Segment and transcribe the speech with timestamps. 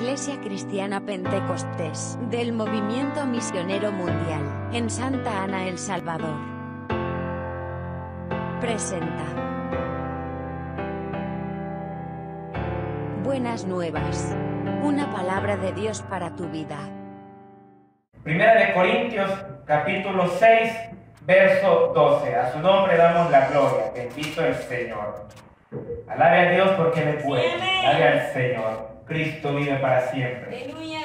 [0.00, 6.38] Iglesia Cristiana Pentecostés del Movimiento Misionero Mundial en Santa Ana, El Salvador.
[8.62, 9.26] Presenta.
[13.22, 14.34] Buenas nuevas.
[14.82, 16.78] Una palabra de Dios para tu vida.
[18.22, 19.30] Primera de Corintios,
[19.66, 20.72] capítulo 6,
[21.26, 22.34] verso 12.
[22.36, 23.92] A su nombre damos la gloria.
[23.94, 25.28] Bendito el Señor.
[26.08, 27.62] Alabe a Dios porque es bueno.
[27.84, 28.89] Alabe al Señor.
[29.10, 30.56] Cristo vive para siempre.
[30.56, 31.00] Aleluya.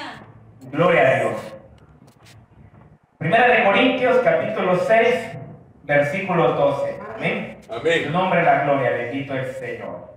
[0.70, 1.54] Gloria a Dios.
[3.18, 5.36] Primera de Corintios, capítulo 6,
[5.82, 6.98] versículo 12.
[7.16, 7.56] Amén.
[7.58, 8.12] En su Amén.
[8.12, 8.90] nombre la gloria.
[8.90, 10.14] Bendito el Señor.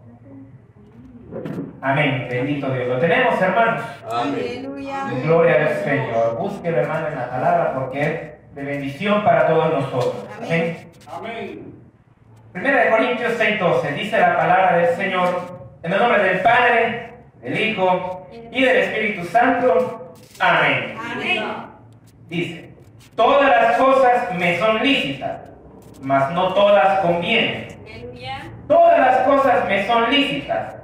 [1.82, 2.28] Amén.
[2.30, 2.90] Bendito Dios.
[2.90, 3.84] ¿Lo tenemos, hermanos?
[4.08, 4.36] Amén.
[4.36, 5.06] Aleluya.
[5.24, 6.38] Gloria al Señor.
[6.38, 10.28] Búsquelo, hermano, en la palabra porque es de bendición para todos nosotros.
[10.38, 10.92] Amén.
[11.12, 11.74] Amén.
[12.52, 17.09] Primera de Corintios 6:12 dice la palabra del Señor en el nombre del Padre,
[17.42, 20.14] del Hijo y del Espíritu Santo.
[20.40, 20.98] Amén.
[21.00, 21.44] Amén.
[22.28, 22.74] Dice,
[23.16, 25.42] todas las cosas me son lícitas,
[26.02, 27.68] mas no todas convienen.
[28.68, 30.76] Todas las cosas me son lícitas,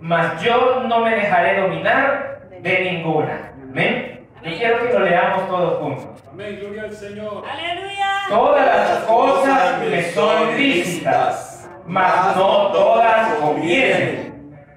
[0.00, 3.52] mas yo no me dejaré dominar de ninguna.
[3.62, 4.26] Amén.
[4.42, 6.22] Yo quiero que lo leamos todos juntos.
[6.30, 6.58] Amén.
[6.60, 7.42] Gloria al Señor.
[7.50, 8.10] Aleluya.
[8.28, 14.29] Todas las cosas me son lícitas, mas no todas convienen.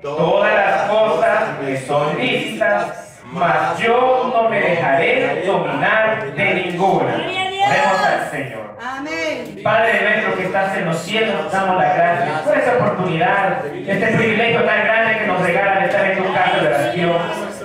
[0.03, 7.15] Todas las cosas me son lícitas, mas yo no me dejaré dominar de ninguna.
[7.15, 8.77] Oremos al Señor.
[8.81, 9.61] Amén.
[9.63, 14.63] Padre nuestro que estás en los cielos, damos las gracias por esta oportunidad, este privilegio
[14.63, 17.17] tan grande que nos regala de estar en tu casa de oración.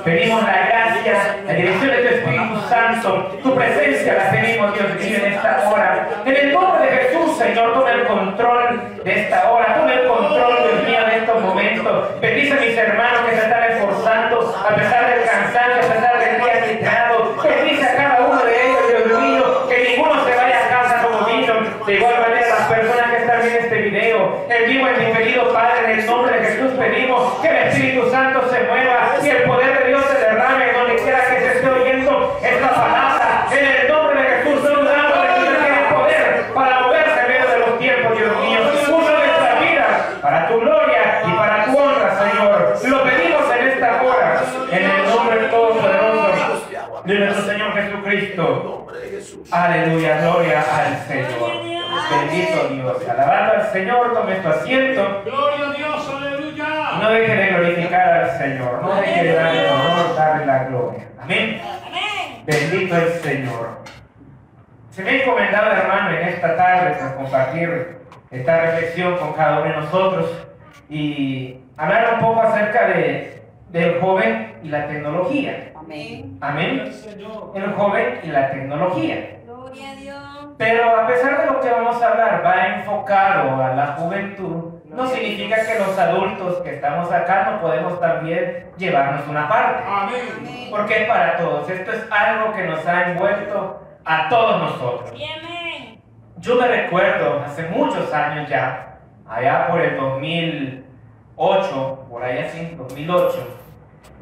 [0.05, 5.27] Pedimos la gracia, la dirección de tu Espíritu Santo, tu presencia la pedimos, Dios mío,
[5.27, 6.09] en esta hora.
[6.25, 10.63] En el nombre de Jesús, Señor, toma el control de esta hora, toma el control,
[10.63, 10.68] de
[11.39, 12.21] estos momentos.
[12.21, 16.43] Bendice a mis hermanos que se están esforzando a pesar del cansancio, a pesar del
[16.43, 17.35] día agitado.
[17.43, 21.27] Bendice a cada uno de ellos, Dios mío, que ninguno se vaya a casa como
[21.27, 21.55] vino.
[21.87, 25.53] De igual manera, las personas que están viendo este video, en vivo en mi querido
[25.53, 29.43] Padre, en el nombre de Jesús pedimos que el Espíritu Santo se mueva y el
[29.45, 33.47] poder de Dios se derrame donde quiera que se esté oyendo esta palabra.
[33.53, 37.49] En el nombre de Jesús, un damos de que tiene poder para moverse en medio
[37.49, 38.61] de los tiempos, Dios mío.
[38.99, 42.79] Usa nuestra vida para tu gloria y para tu honra, Señor.
[42.85, 46.69] Lo pedimos en esta hora, en el nombre todopoderoso
[47.05, 47.73] de nuestro Señor
[48.39, 49.57] Jesucristo.
[49.57, 51.69] Aleluya, gloria al Señor.
[52.11, 53.09] Bendito Dios.
[53.09, 55.23] Alabando al Señor, tome tu asiento.
[55.25, 56.15] Gloria a Dios.
[56.15, 56.91] Aleluya.
[57.01, 58.83] No deje de glorificar al Señor.
[58.83, 61.09] No deje de darle el honor, darle la gloria.
[61.21, 61.61] Amén.
[61.87, 62.43] Amén.
[62.47, 63.79] Bendito el Señor.
[64.91, 67.99] Se me ha encomendado, hermano, en esta tarde para compartir
[68.31, 70.31] esta reflexión con cada uno de nosotros
[70.91, 75.68] y hablar un poco acerca de, del joven y la tecnología.
[76.41, 76.93] Amén.
[77.55, 79.39] El joven y la tecnología.
[79.47, 80.19] Gloria a Dios.
[80.59, 85.07] Pero a pesar de lo que vamos a hablar va enfocado a la juventud, no
[85.07, 89.83] significa que los adultos que estamos acá no podemos también llevarnos una parte.
[89.87, 90.69] Amén.
[90.71, 91.71] Porque es para todos.
[91.71, 95.11] Esto es algo que nos ha envuelto a todos nosotros.
[95.11, 96.03] Amén.
[96.37, 103.58] Yo me recuerdo hace muchos años ya, allá por el 2008, por allá así, 2008,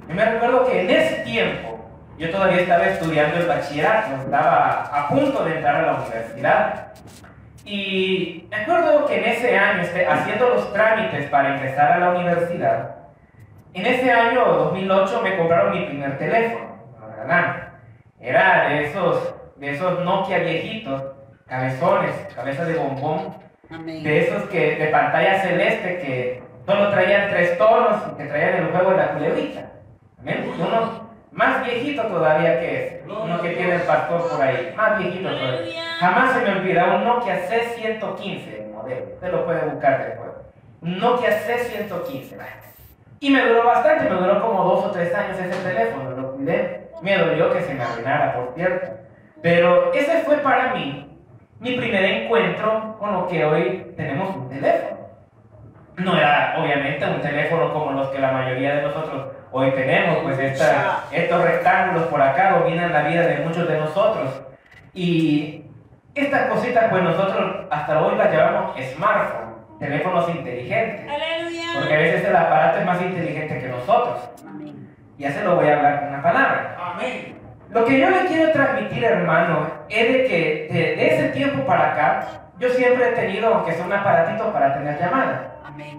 [0.09, 1.77] yo me recuerdo que en ese tiempo
[2.19, 6.87] yo todavía estaba estudiando el bachillerato, estaba a punto de entrar a la universidad.
[7.65, 12.11] Y me acuerdo que en ese año, este, haciendo los trámites para ingresar a la
[12.11, 12.97] universidad,
[13.75, 17.67] en ese año 2008 me compraron mi primer teléfono, lo regalaron.
[18.21, 21.03] Era de esos, de esos Nokia viejitos,
[21.47, 23.37] cabezones, cabezas de bombón,
[23.71, 24.03] Amén.
[24.03, 28.71] de esos que de pantalla celeste que solo traían tres tonos y que traían el
[28.71, 29.73] juego de la culebrita.
[30.19, 30.53] Amén.
[30.59, 35.29] Uno más viejito todavía que ese, uno que tiene el pastor por ahí, más viejito
[35.29, 35.83] todavía.
[36.01, 40.31] Jamás se me olvida un Nokia C115 el modelo, usted lo puede buscar después.
[40.81, 42.37] Un Nokia C115.
[43.21, 46.91] Y me duró bastante, me duró como dos o tres años ese teléfono, lo cuidé.
[47.03, 48.87] Me dolió que se me arruinara, por cierto.
[49.43, 51.07] Pero ese fue para mí
[51.61, 54.97] mi primer encuentro con lo que hoy tenemos un teléfono.
[55.97, 60.39] No era obviamente un teléfono como los que la mayoría de nosotros hoy tenemos, pues
[60.39, 64.43] esta- estos rectángulos por acá dominan la vida de muchos de nosotros.
[64.93, 65.65] Y
[66.15, 71.07] estas cositas, pues nosotros hasta hoy las llamamos smartphone, teléfonos inteligentes.
[71.11, 71.63] Aleluya.
[71.79, 74.29] Porque a veces el aparato es más inteligente que nosotros.
[74.47, 74.95] Amén.
[75.19, 76.77] Ya se lo voy a hablar con una palabra.
[76.79, 77.35] Amén.
[77.71, 81.93] Lo que yo le quiero transmitir, hermano, es de que de, de ese tiempo para
[81.93, 82.27] acá,
[82.59, 85.41] yo siempre he tenido, aunque sea un aparatito para tener llamadas.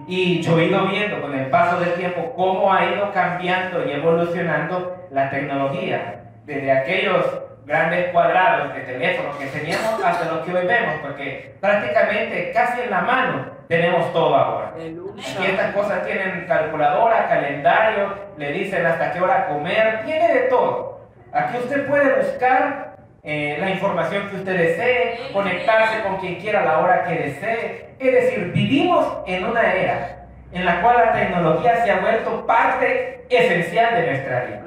[0.06, 3.92] Y yo he ido viendo con el paso del tiempo cómo ha ido cambiando y
[3.92, 6.24] evolucionando la tecnología.
[6.44, 7.26] Desde aquellos
[7.66, 12.90] grandes cuadrados de teléfono que teníamos hasta lo que hoy vemos, porque prácticamente casi en
[12.90, 14.72] la mano tenemos todo ahora.
[14.74, 21.00] Aquí estas cosas tienen calculadora, calendario, le dicen hasta qué hora comer, tiene de todo.
[21.30, 22.87] Aquí usted puede buscar
[23.30, 27.90] eh, la información que usted desee, conectarse con quien quiera a la hora que desee.
[27.98, 33.26] Es decir, vivimos en una era en la cual la tecnología se ha vuelto parte
[33.28, 34.62] esencial de nuestra vida.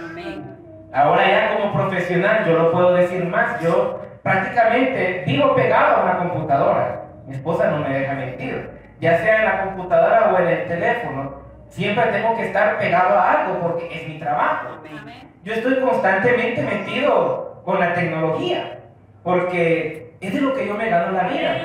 [0.94, 6.18] Ahora ya como profesional yo lo puedo decir más, yo prácticamente vivo pegado a una
[6.20, 7.02] computadora.
[7.26, 8.70] Mi esposa no me deja mentir.
[9.00, 11.34] Ya sea en la computadora o en el teléfono,
[11.68, 14.84] siempre tengo que estar pegado a algo porque es mi trabajo.
[15.42, 18.78] Yo estoy constantemente metido con la tecnología
[19.24, 21.62] porque es de lo que yo me gano la vida.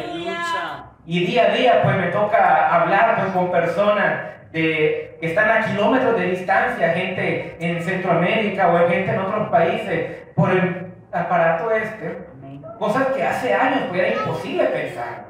[1.07, 5.67] Y día a día pues me toca hablar pues, con personas de, que están a
[5.67, 12.27] kilómetros de distancia, gente en Centroamérica o gente en otros países por el aparato este.
[12.79, 15.27] Cosas que hace años pues, era imposible pensar.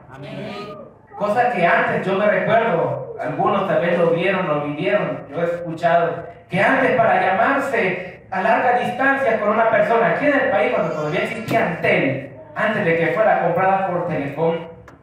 [1.18, 5.44] Cosas que antes yo me recuerdo, algunos tal vez lo vieron, lo vivieron, yo he
[5.44, 10.72] escuchado, que antes para llamarse a larga distancia con una persona aquí en el país,
[10.74, 14.56] cuando todavía existía Antel, antes de que fuera comprada por Telecom,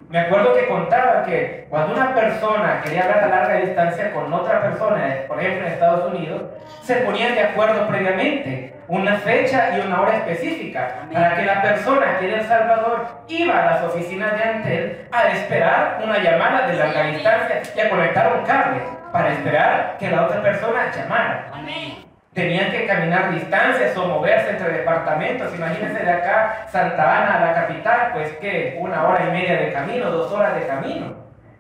[0.10, 4.62] me acuerdo que contaba que cuando una persona quería hablar a larga distancia con otra
[4.62, 6.44] persona, por ejemplo en Estados Unidos,
[6.84, 12.12] se ponían de acuerdo previamente, una fecha y una hora específica, para que la persona
[12.12, 16.76] aquí en El Salvador iba a las oficinas de Antel a esperar una llamada de
[16.76, 18.82] larga distancia y a conectar un cable
[19.12, 21.50] para esperar que la otra persona llamara.
[21.52, 22.13] Amén.
[22.34, 25.54] Tenían que caminar distancias o moverse entre departamentos.
[25.56, 29.72] Imagínense de acá, Santa Ana a la capital, pues que una hora y media de
[29.72, 31.14] camino, dos horas de camino,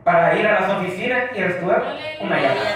[0.03, 1.75] para ir a las oficinas y recibir
[2.21, 2.71] una llamada.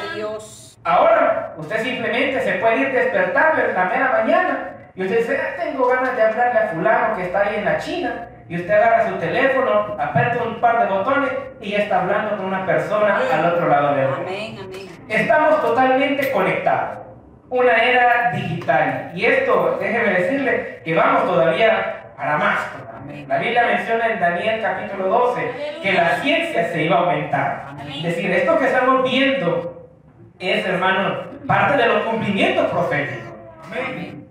[0.83, 5.61] Ahora, usted simplemente se puede ir despertando en la mera mañana y usted dice, "Ah,
[5.61, 8.27] tengo ganas de hablarle a fulano que está ahí en la China.
[8.49, 12.45] Y usted agarra su teléfono, aprieta un par de botones y ya está hablando con
[12.45, 14.23] una persona al otro lado del mundo.
[14.25, 14.57] Amén.
[14.63, 14.87] Amén.
[15.09, 17.06] Estamos totalmente conectados.
[17.49, 19.11] Una era digital.
[19.15, 22.59] Y esto, déjeme decirle que vamos todavía para más.
[23.27, 27.67] La Biblia menciona en Daniel capítulo 12 que la ciencia se iba a aumentar.
[27.95, 29.89] Es decir, esto que estamos viendo
[30.39, 33.33] es, hermano, parte de los cumplimientos proféticos.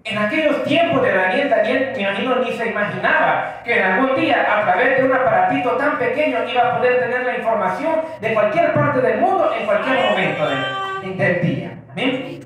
[0.05, 4.47] En aquellos tiempos de Daniel, Daniel, me imagino, ni se imaginaba que en algún día,
[4.59, 8.73] a través de un aparatito tan pequeño, iba a poder tener la información de cualquier
[8.73, 11.71] parte del mundo en cualquier momento del, del día.
[11.91, 12.46] Amén.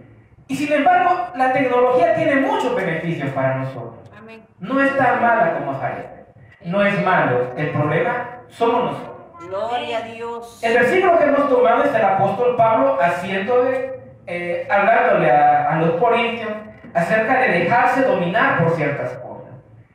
[0.51, 4.11] Y sin embargo, la tecnología tiene muchos beneficios para nosotros.
[4.19, 4.43] Amén.
[4.59, 6.25] No es tan mala como parece.
[6.65, 7.53] No es malo.
[7.57, 9.47] El problema somos nosotros.
[9.49, 10.59] Gloria a Dios.
[10.61, 15.81] El versículo que hemos tomado es el apóstol Pablo haciendo de, eh, hablándole a, a
[15.83, 16.51] los corintios
[16.95, 19.51] acerca de dejarse dominar por ciertas cosas.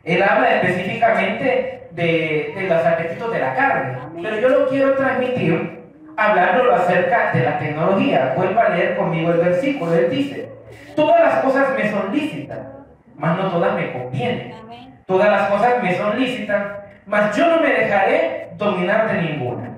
[0.05, 4.23] Él habla específicamente de, de los apetitos de la carne, Amén.
[4.23, 5.74] pero yo lo quiero transmitir
[6.17, 8.33] hablándolo acerca de la tecnología.
[8.35, 9.93] Vuelva a leer conmigo el versículo.
[9.93, 10.49] Él dice,
[10.95, 12.59] todas las cosas me son lícitas,
[13.15, 14.53] mas no todas me convienen.
[15.05, 16.63] Todas las cosas me son lícitas,
[17.05, 19.69] mas yo no me dejaré dominar de ninguna.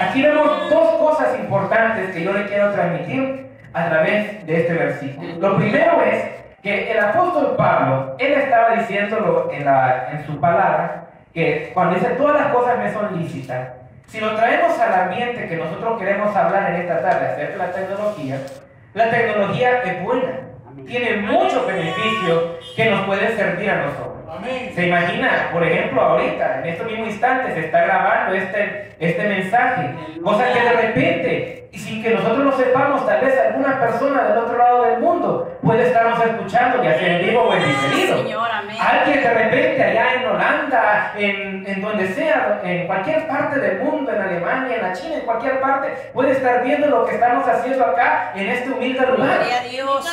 [0.00, 5.34] Aquí vemos dos cosas importantes que yo le quiero transmitir a través de este versículo.
[5.38, 6.24] Lo primero es
[6.62, 12.10] que el apóstol Pablo, él estaba diciéndolo en, la, en su palabra, que cuando dice
[12.10, 13.68] todas las cosas me son lícitas,
[14.08, 17.72] si lo traemos al ambiente que nosotros queremos hablar en esta tarde acerca de la
[17.72, 18.40] tecnología,
[18.94, 20.40] la tecnología es buena,
[20.86, 24.16] tiene muchos beneficios que nos pueden servir a nosotros.
[24.30, 24.72] Amén.
[24.74, 29.90] Se imagina, por ejemplo, ahorita, en este mismo instante, se está grabando este, este mensaje.
[30.22, 34.38] Cosa que de repente, y sin que nosotros lo sepamos, tal vez alguna persona del
[34.38, 38.38] otro lado del mundo puede estarnos escuchando, ya sea en vivo o en diferido.
[38.80, 44.12] Alguien de repente allá en Holanda, en, en donde sea, en cualquier parte del mundo,
[44.12, 47.84] en Alemania, en la China, en cualquier parte, puede estar viendo lo que estamos haciendo
[47.84, 49.38] acá en este humilde lugar.
[49.38, 50.08] Gloria a Dios.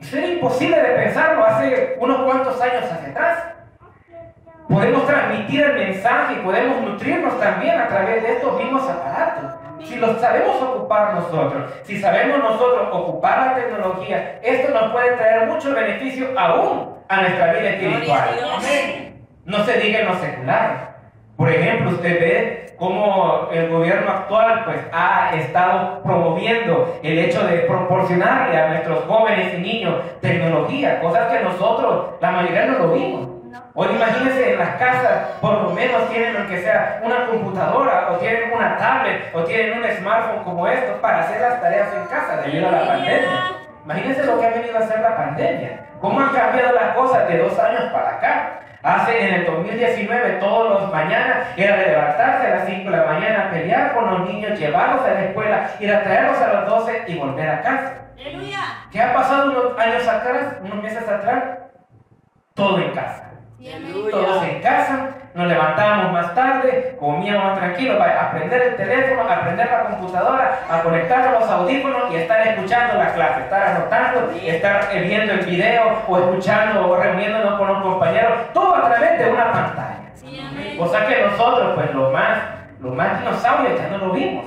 [0.00, 3.44] Eso era imposible de pensarlo hace unos cuantos años hacia atrás.
[4.68, 9.52] Podemos transmitir el mensaje y podemos nutrirnos también a través de estos mismos aparatos.
[9.84, 15.46] Si los sabemos ocupar nosotros, si sabemos nosotros ocupar la tecnología, esto nos puede traer
[15.46, 18.28] mucho beneficio aún a nuestra vida espiritual.
[19.44, 20.94] No se diga en lo secular.
[21.36, 27.58] Por ejemplo, usted ve cómo el gobierno actual pues, ha estado promoviendo el hecho de
[27.58, 33.33] proporcionarle a nuestros jóvenes y niños tecnología, cosas que nosotros, la mayoría no lo vimos.
[33.74, 38.16] Hoy imagínense en las casas, por lo menos tienen lo que sea una computadora o
[38.16, 42.36] tienen una tablet o tienen un smartphone como esto para hacer las tareas en casa
[42.38, 43.28] debido a la pandemia.
[43.84, 45.86] Imagínense lo que ha venido a hacer la pandemia.
[46.00, 48.60] ¿Cómo han cambiado las cosas de dos años para acá?
[48.82, 53.50] Hace en el 2019, todos los mañanas, era levantarse a las 5 de la mañana,
[53.50, 57.18] pelear con los niños, llevarlos a la escuela, ir a traerlos a las 12 y
[57.18, 57.94] volver a casa.
[58.14, 58.58] Aleluya.
[58.90, 61.44] ¿Qué ha pasado unos años atrás, unos meses atrás?
[62.54, 63.33] Todo en casa.
[64.10, 69.84] Todos en casa, nos levantábamos más tarde, comíamos tranquilos, para aprender el teléfono, aprender la
[69.84, 75.00] computadora, a conectar los audífonos y estar escuchando la clase, estar anotando, y estar eh,
[75.02, 79.52] viendo el video o escuchando o reuniéndonos con los compañeros, todo a través de una
[79.52, 79.94] pantalla.
[80.78, 82.38] O sea que nosotros, pues los más,
[82.80, 84.44] los más dinosaurios ya no lo vimos.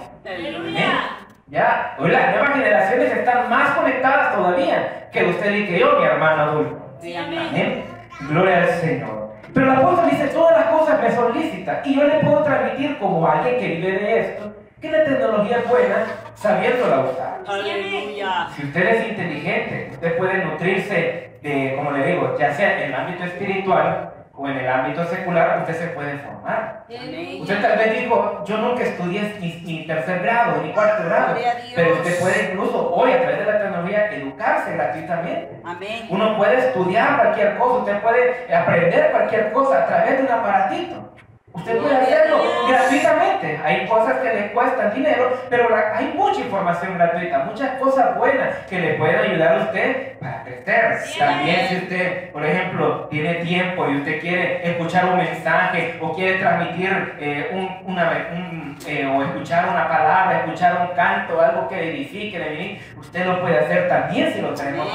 [1.48, 6.06] Ya, hoy las nuevas generaciones están más conectadas todavía que usted y que yo, mi
[6.06, 6.98] hermano adulto.
[7.00, 7.40] Sí, amén.
[7.50, 7.84] Amén.
[8.22, 9.28] Gloria al Señor.
[9.54, 11.86] Pero el apóstol dice, todas las cosas me son lícitas.
[11.86, 15.70] Y yo le puedo transmitir como alguien que vive de esto, que la tecnología es
[15.70, 16.06] buena
[16.36, 17.40] sabiéndola usar.
[17.48, 18.48] Aleluya.
[18.56, 22.96] Si usted es inteligente, usted puede nutrirse de, como le digo, ya sea en el
[22.96, 26.84] ámbito espiritual o en el ámbito secular, usted se puede formar.
[26.88, 27.42] Amén.
[27.42, 31.36] Usted tal vez dijo, yo nunca estudié ni, ni tercer grado, ni cuarto grado,
[31.76, 35.60] pero usted puede incluso hoy a través de la tecnología educarse gratuitamente.
[35.66, 36.08] Amén.
[36.10, 41.14] Uno puede estudiar cualquier cosa, usted puede aprender cualquier cosa a través de un aparatito.
[41.58, 42.38] Usted puede hacerlo
[42.70, 43.60] gratuitamente.
[43.64, 48.80] Hay cosas que le cuestan dinero, pero hay mucha información gratuita, muchas cosas buenas que
[48.80, 50.98] le pueden ayudar a usted para crecer.
[51.04, 51.20] Sí.
[51.20, 56.40] También si usted, por ejemplo, tiene tiempo y usted quiere escuchar un mensaje o quiere
[56.40, 61.76] transmitir eh, un- una, un, eh, o escuchar una palabra, escuchar un canto, algo que
[61.78, 64.88] le edifique, le usted lo puede hacer también si lo tenemos.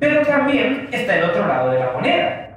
[0.00, 2.48] Pero también está el otro lado de la moneda.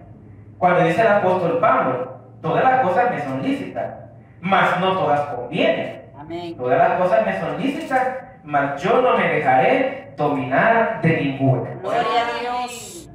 [0.58, 2.15] Cuando dice el apóstol Pablo,
[2.46, 3.94] todas las cosas me son lícitas,
[4.40, 6.04] mas no todas convienen.
[6.18, 6.56] Amén.
[6.56, 8.08] Todas las cosas me son lícitas,
[8.44, 11.70] mas yo no me dejaré dominar de ninguna.
[11.82, 13.10] Gloria a Dios.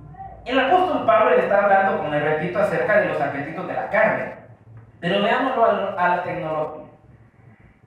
[0.45, 3.89] El apóstol Pablo le está hablando, como le repito, acerca de los apetitos de la
[3.89, 4.33] carne.
[5.01, 6.85] Pero veámoslo a, lo- a la tecnología.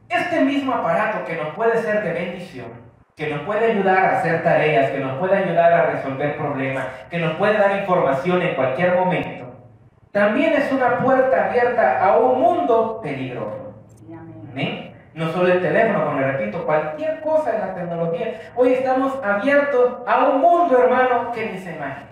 [0.10, 2.68] Este mismo aparato que nos puede ser de bendición,
[3.16, 7.20] que nos puede ayudar a hacer tareas, que nos puede ayudar a resolver problemas, que
[7.20, 9.43] nos puede dar información en cualquier momento,
[10.13, 13.74] también es una puerta abierta a un mundo peligroso.
[14.51, 14.93] Amén.
[15.15, 18.51] No solo el teléfono, como le repito, cualquier cosa en la tecnología.
[18.55, 22.08] Hoy estamos abiertos a un mundo, hermano, que ni se imagina.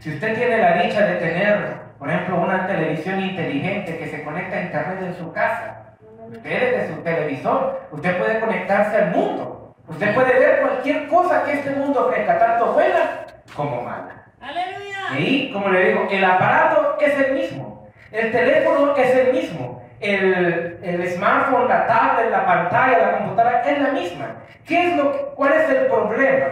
[0.00, 4.56] Si usted tiene la dicha de tener, por ejemplo, una televisión inteligente que se conecta
[4.56, 5.96] a internet en su casa,
[6.28, 9.74] usted desde su televisor, usted puede conectarse al mundo.
[9.86, 13.24] Usted puede ver cualquier cosa que este mundo ofrezca, tanto buena
[13.54, 14.21] como mala.
[14.42, 15.18] Aleluya.
[15.18, 20.78] Y como le digo, el aparato es el mismo, el teléfono es el mismo, el,
[20.82, 24.36] el smartphone, la tablet, la pantalla, la computadora es la misma.
[24.66, 26.46] ¿Qué es lo que- ¿Cuál es el problema?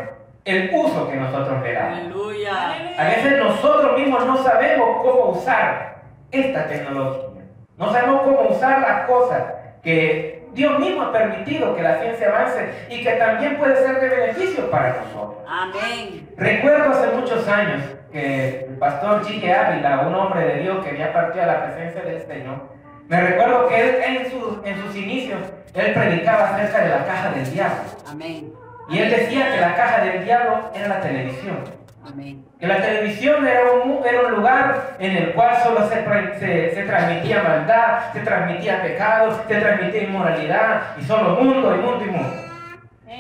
[0.45, 1.99] El uso que nosotros le damos.
[1.99, 2.53] Aleluya.
[2.99, 5.97] A veces nosotros mismos no sabemos cómo usar
[6.31, 7.43] esta tecnología.
[7.77, 9.43] No sabemos cómo usar las cosas
[9.83, 14.09] que Dios mismo ha permitido que la ciencia avance y que también puede ser de
[14.09, 15.45] beneficio para nosotros.
[15.49, 16.29] Amén.
[16.37, 19.53] Recuerdo hace muchos años que el pastor G.
[19.53, 22.69] Ávila, un hombre de Dios que ya partió a la presencia del Señor,
[23.09, 25.41] me recuerdo que él en sus, en sus inicios,
[25.75, 27.81] él predicaba acerca de la caja del diablo.
[28.09, 28.53] Amén.
[28.89, 31.59] Y él decía que la caja del diablo era la televisión.
[32.07, 32.45] Amén.
[32.59, 36.05] Que la televisión era un, era un lugar en el cual solo se,
[36.39, 42.05] se- se transmitía maldad, se transmitía pecado, se transmitía inmoralidad, y solo mundo y mundo
[42.05, 42.35] y mundo.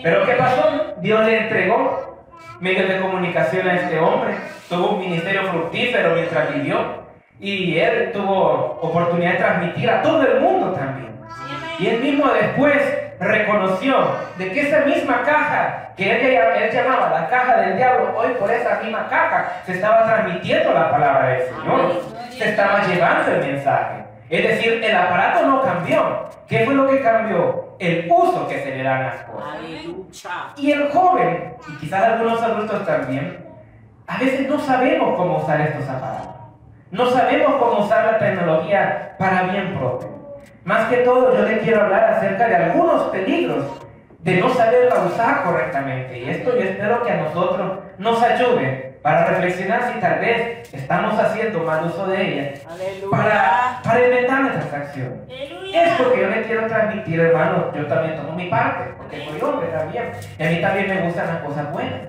[0.03, 0.95] Pero ¿qué pasó?
[1.01, 2.25] Dios le entregó
[2.61, 4.35] medios de comunicación a este hombre,
[4.69, 7.01] tuvo un ministerio fructífero mientras vivió,
[7.39, 11.11] y él tuvo oportunidad de transmitir a todo el mundo también.
[11.79, 12.77] Y él mismo después
[13.21, 18.31] reconoció de que esa misma caja que él, él llamaba la caja del diablo, hoy
[18.39, 23.41] por esa misma caja se estaba transmitiendo la palabra del Señor, se estaba llevando el
[23.41, 24.05] mensaje.
[24.31, 26.31] Es decir, el aparato no cambió.
[26.49, 27.77] ¿Qué fue lo que cambió?
[27.79, 29.59] El uso que se le dan las cosas.
[30.57, 33.45] Y el joven, y quizás algunos adultos también,
[34.07, 36.35] a veces no sabemos cómo usar estos aparatos.
[36.91, 40.20] No sabemos cómo usar la tecnología para bien propio.
[40.64, 43.64] Más que todo, yo le quiero hablar acerca de algunos peligros
[44.19, 46.19] de no saberla usar correctamente.
[46.19, 51.19] Y esto yo espero que a nosotros nos ayude para reflexionar si tal vez estamos
[51.19, 53.11] haciendo mal uso de ella Aleluya.
[53.11, 55.19] para, para inventar nuestras acciones.
[55.31, 59.69] Es porque yo le quiero transmitir, hermano, yo también tomo mi parte, porque soy hombre
[59.69, 60.11] también.
[60.38, 62.00] Y a mí también me gustan las cosas buenas.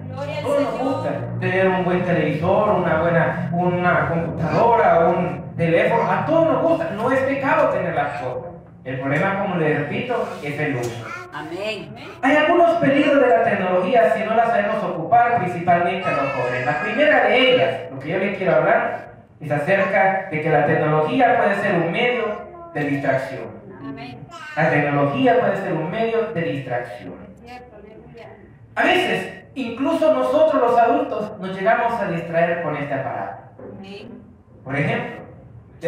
[0.43, 6.11] Todos nos gusta tener un buen televisor, una buena una computadora, un teléfono.
[6.11, 6.89] A todos nos gusta.
[6.91, 8.51] No es pecado tener las cosas.
[8.83, 11.05] El problema, como le repito, es el uso.
[11.31, 11.93] Amén.
[12.21, 16.65] Hay algunos peligros de la tecnología si no la sabemos ocupar, principalmente a los jóvenes.
[16.65, 20.65] La primera de ellas, lo que yo les quiero hablar, es acerca de que la
[20.65, 22.25] tecnología puede ser un medio
[22.73, 23.61] de distracción.
[23.81, 24.17] Amén.
[24.55, 27.31] La tecnología puede ser un medio de distracción.
[28.73, 33.43] A veces, incluso nosotros los adultos nos llegamos a distraer con este aparato.
[34.63, 35.20] Por ejemplo,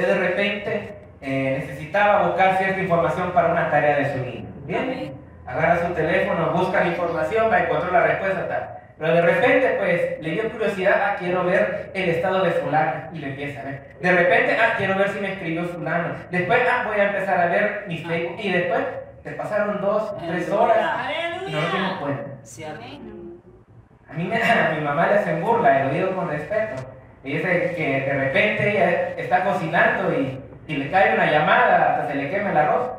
[0.01, 4.49] de repente eh, necesitaba buscar cierta información para una tarea de su niño.
[4.65, 5.13] ¿Bien?
[5.45, 8.69] Agarra su teléfono, busca la información, va a encontrar la respuesta tal.
[8.97, 13.19] Pero de repente, pues, le dio curiosidad, ah, quiero ver el estado de fulano, y
[13.19, 13.95] le empieza a ver.
[13.99, 16.15] De repente, ah, quiero ver si me escribió fulano.
[16.29, 18.39] Después, ah, voy a empezar a ver mi Facebook.
[18.39, 18.81] Y después,
[19.23, 21.09] te pasaron dos, tres horas,
[21.47, 22.23] y no nos dimos cuenta.
[24.09, 26.92] A mí me, a mi mamá le hacen burla, y lo digo con respeto.
[27.23, 32.07] Y dice que de repente ella está cocinando y, y le cae una llamada hasta
[32.09, 32.89] se le quema el arroz.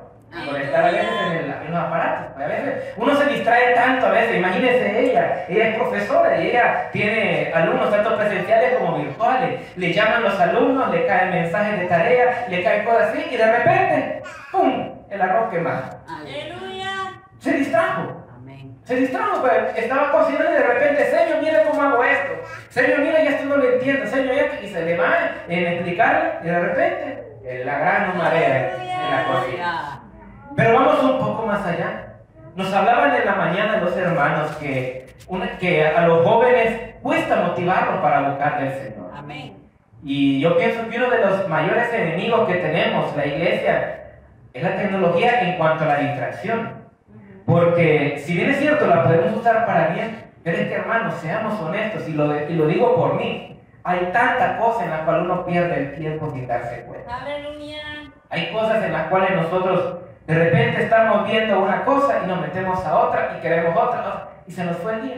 [0.47, 2.43] Por estar a veces en, el- en los aparatos.
[2.43, 4.37] A veces uno se distrae tanto a veces.
[4.37, 9.61] Imagínense ella, ella es profesora y ella tiene alumnos tanto presenciales como virtuales.
[9.77, 13.47] Le llaman los alumnos, le caen mensajes de tarea, le caen cosas así y de
[13.59, 14.91] repente, ¡pum!
[15.09, 15.85] El arroz quemado.
[16.09, 16.91] Aleluya.
[17.39, 18.24] Se distrajo.
[18.85, 22.33] Se distrajo, pues, estaba cocinando y de repente, Señor, mira cómo hago esto.
[22.69, 24.07] Señor, mira, ya esto no lo entiendo.
[24.07, 25.09] Señor, ya y se le va
[25.49, 30.01] en explicarle y de repente, en la gran marea en la cocina.
[30.57, 32.15] Pero vamos un poco más allá.
[32.57, 38.01] Nos hablaban en la mañana los hermanos que, una- que a los jóvenes cuesta motivarlos
[38.01, 39.11] para buscar del Señor.
[39.17, 39.57] Amén.
[40.05, 44.01] Y yo pienso que uno de los mayores enemigos que tenemos, la iglesia,
[44.53, 46.84] es la tecnología en cuanto a la distracción.
[47.47, 51.61] Porque si bien es cierto, la podemos usar para bien, pero es que hermanos, seamos
[51.61, 55.45] honestos, y lo, y lo digo por mí, hay tanta cosa en la cual uno
[55.45, 57.19] pierde el tiempo sin darse cuenta.
[57.19, 57.83] Aleluya.
[58.31, 62.85] Hay cosas en las cuales nosotros de repente estamos viendo una cosa y nos metemos
[62.85, 65.17] a otra y queremos otra, otra, y se nos fue el día.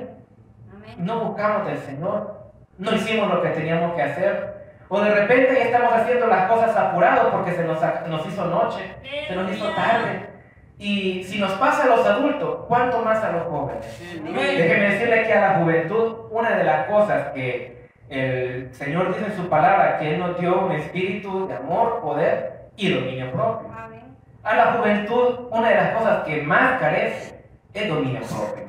[0.75, 0.95] Amén.
[0.99, 4.57] No buscamos del Señor, no hicimos lo que teníamos que hacer.
[4.89, 8.95] O de repente ya estamos haciendo las cosas apurados porque se nos, nos hizo noche,
[9.29, 10.36] se nos hizo tarde.
[10.79, 13.85] Y si nos pasa a los adultos, ¿cuánto más a los jóvenes?
[14.23, 19.37] Déjeme decirle que a la juventud, una de las cosas que el Señor dice en
[19.37, 23.71] su palabra, que Él nos dio un espíritu de amor, poder y dominio propio.
[24.43, 28.67] A la juventud, una de las cosas que más carece es dominio propio.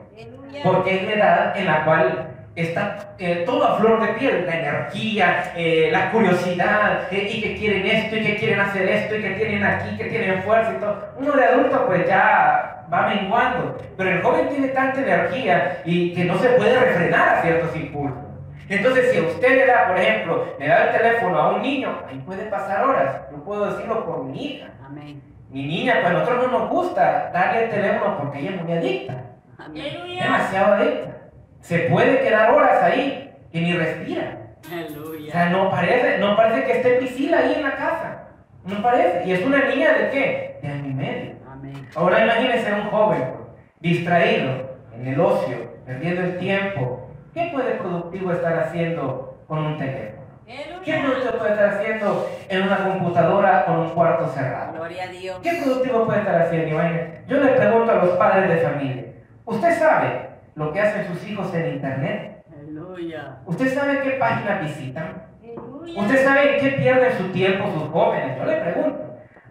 [0.64, 2.27] Porque es la edad en la cual
[2.58, 7.56] está eh, todo a flor de piel, la energía, eh, la curiosidad, eh, y que
[7.56, 10.80] quieren esto, y que quieren hacer esto, y que tienen aquí, que tienen fuerza y
[10.80, 11.08] todo.
[11.18, 16.26] Uno de adulto pues ya va menguando, pero el joven tiene tanta energía y que
[16.26, 18.24] no se puede refrenar a ciertos impulsos.
[18.70, 21.90] Entonces, si a usted le da, por ejemplo, le da el teléfono a un niño,
[22.10, 23.22] ahí puede pasar horas.
[23.32, 24.68] Yo puedo decirlo por mi hija.
[24.86, 25.22] Amén.
[25.50, 28.74] Mi niña, pues a nosotros no nos gusta darle el teléfono porque ella es muy
[28.74, 29.24] adicta
[29.58, 29.94] Amén.
[30.20, 31.17] demasiado adicta.
[31.68, 34.38] Se puede quedar horas ahí y ni respira.
[34.62, 35.50] O sea, Aleluya.
[35.50, 38.24] no parece, no parece que esté Priscila ahí en la casa.
[38.64, 39.28] No parece.
[39.28, 40.60] Y es una niña de qué?
[40.62, 41.36] De año y medio.
[41.46, 41.90] Amén.
[41.94, 43.22] Ahora imagínense un joven
[43.82, 47.10] distraído en el ocio, perdiendo el tiempo.
[47.34, 50.22] ¿Qué puede productivo estar haciendo con un teléfono?
[50.46, 54.72] ¿Qué productivo puede estar haciendo en una computadora con un cuarto cerrado?
[54.72, 55.40] Gloria a Dios.
[55.44, 56.70] ¿Qué productivo puede estar haciendo?
[56.70, 59.04] Imagínate, Yo le pregunto a los padres de familia,
[59.44, 60.27] ¿usted sabe
[60.58, 62.44] lo que hacen sus hijos en internet?
[62.52, 63.38] Aleluya.
[63.46, 65.24] ¿Usted sabe qué páginas visitan?
[65.42, 66.02] Aleluya.
[66.02, 68.38] ¿Usted sabe en qué pierden su tiempo sus jóvenes?
[68.38, 69.04] Yo le pregunto.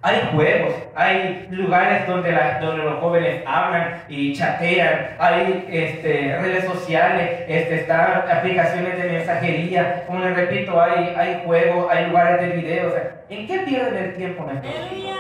[0.03, 6.65] Hay juegos, hay lugares donde, la- donde los jóvenes hablan y chatean, hay este, redes
[6.65, 12.57] sociales, este, están aplicaciones de mensajería, como les repito, hay, hay juegos, hay lugares de
[12.57, 12.89] video.
[12.89, 15.17] o sea, ¿En qué pierden el tiempo nuestros hijos?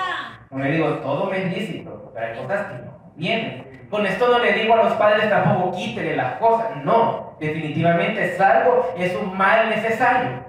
[0.51, 3.87] Como le digo, todo me es lícito, pero hay cosas que no convienen.
[3.91, 6.77] Con esto no le digo a los padres tampoco quítele las cosas.
[6.85, 10.45] No, definitivamente es algo, es un mal necesario.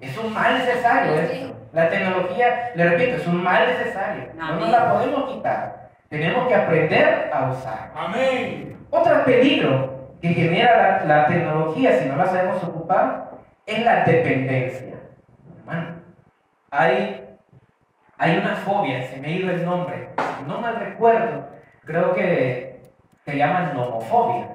[0.00, 1.56] Es un mal necesario esto.
[1.72, 4.28] La tecnología, le repito, es un mal necesario.
[4.36, 5.90] No nos la podemos quitar.
[6.08, 7.90] Tenemos que aprender a usar.
[7.96, 8.76] Amén.
[8.90, 13.30] Otro peligro que genera la, la tecnología si no la sabemos ocupar
[13.66, 14.94] es la dependencia.
[15.58, 15.96] Hermano,
[16.70, 17.28] hay,
[18.18, 20.10] hay una fobia, se me ha ido el nombre,
[20.46, 21.53] no mal recuerdo,
[21.84, 22.80] creo que
[23.24, 24.48] se llama nomofobia.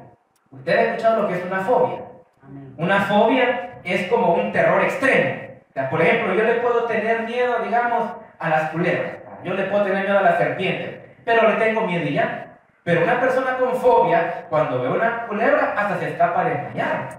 [0.51, 1.99] ¿Usted ha escuchado lo que es una fobia?
[2.43, 2.73] Amén.
[2.77, 5.41] Una fobia es como un terror extremo.
[5.69, 9.13] O sea, por ejemplo, yo le puedo tener miedo, digamos, a las culebras.
[9.43, 12.57] Yo le puedo tener miedo a las serpientes, pero le tengo miedo y ya.
[12.83, 17.09] Pero una persona con fobia, cuando ve una culebra, hasta se escapa de desmayar.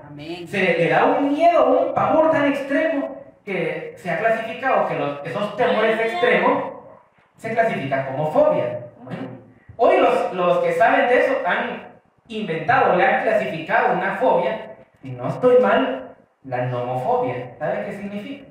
[0.49, 5.21] Se le da un miedo, un pavor tan extremo que se ha clasificado que los-
[5.25, 6.65] esos temores extremos
[7.37, 8.81] se clasifican como fobia.
[9.83, 15.11] Hoy los, los que saben de eso han inventado, le han clasificado una fobia, si
[15.11, 17.57] no estoy mal, la nomofobia.
[17.59, 18.47] ¿Sabe qué significa?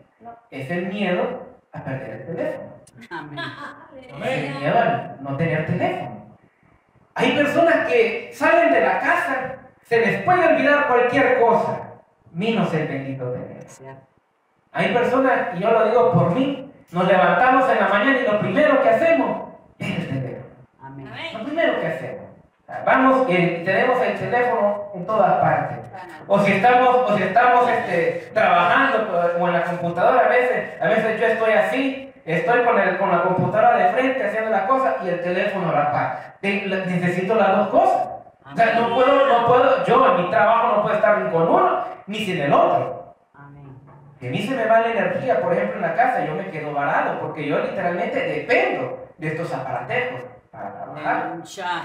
[0.50, 2.70] Es el miedo a perder el teléfono.
[3.12, 3.40] Amén.
[4.24, 6.36] Es el miedo a no tener teléfono.
[7.14, 11.80] Hay personas que salen de la casa, se les puede olvidar cualquier cosa,
[12.32, 14.00] menos el bendito teléfono.
[14.72, 18.40] Hay personas, y yo lo digo por mí, nos levantamos en la mañana y lo
[18.40, 20.30] primero que hacemos es el teléfono.
[20.82, 20.99] Amén.
[21.34, 22.30] Lo primero que hacemos.
[22.86, 25.78] Vamos y tenemos el teléfono en todas partes.
[26.28, 30.88] O si estamos, o si estamos este, trabajando o en la computadora, a veces, a
[30.88, 34.98] veces yo estoy así, estoy con, el, con la computadora de frente haciendo la cosa
[35.04, 36.36] y el teléfono a la par.
[36.42, 38.08] Necesito las dos cosas.
[38.52, 41.48] O sea, no puedo, no puedo, yo en mi trabajo no puedo estar ni con
[41.48, 43.16] uno ni sin el otro.
[44.20, 46.50] Que a mí se me va la energía, por ejemplo, en la casa, yo me
[46.50, 50.29] quedo varado, porque yo literalmente dependo de estos aparatejos
[50.60, 51.38] para trabajar.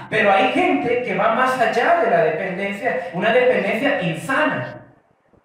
[0.09, 4.81] Pero hay gente que va más allá de la dependencia, una dependencia insana.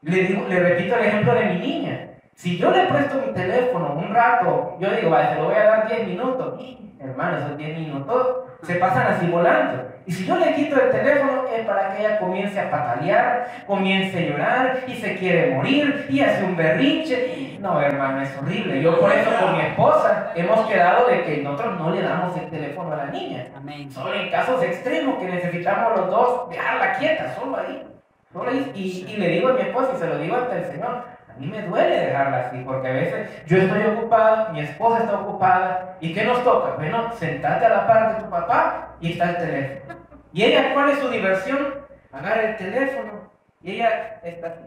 [0.02, 2.10] Le, digo, le repito el ejemplo de mi niña.
[2.34, 5.64] Si yo le presto mi teléfono un rato, yo digo, vale, se lo voy a
[5.64, 6.58] dar 10 minutos.
[7.00, 9.88] Hermano, esos 10 minutos se pasan así volando.
[10.04, 14.18] Y si yo le quito el teléfono es para que ella comience a patalear, comience
[14.18, 17.56] a llorar y se quiere morir y hace un berrinche.
[17.58, 18.82] No, hermano, es horrible.
[18.82, 22.50] Yo por eso con mi esposa hemos quedado de que nosotros no le damos el
[22.50, 23.46] teléfono a la niña.
[23.56, 23.90] Amén.
[23.90, 27.82] Solo en casos extremos que necesitamos los dos dejarla quieta, solo ahí.
[28.30, 28.72] Solo ahí.
[28.74, 31.04] Y, y le digo a mi esposa y se lo digo ante el Señor,
[31.40, 35.96] mí me duele dejarla así, porque a veces yo estoy ocupado, mi esposa está ocupada,
[36.00, 36.74] ¿y qué nos toca?
[36.76, 40.00] Bueno, sentate a la par de tu papá y está el teléfono.
[40.34, 41.86] ¿Y ella cuál es su diversión?
[42.12, 43.30] Agarra el teléfono
[43.62, 44.60] y ella está así.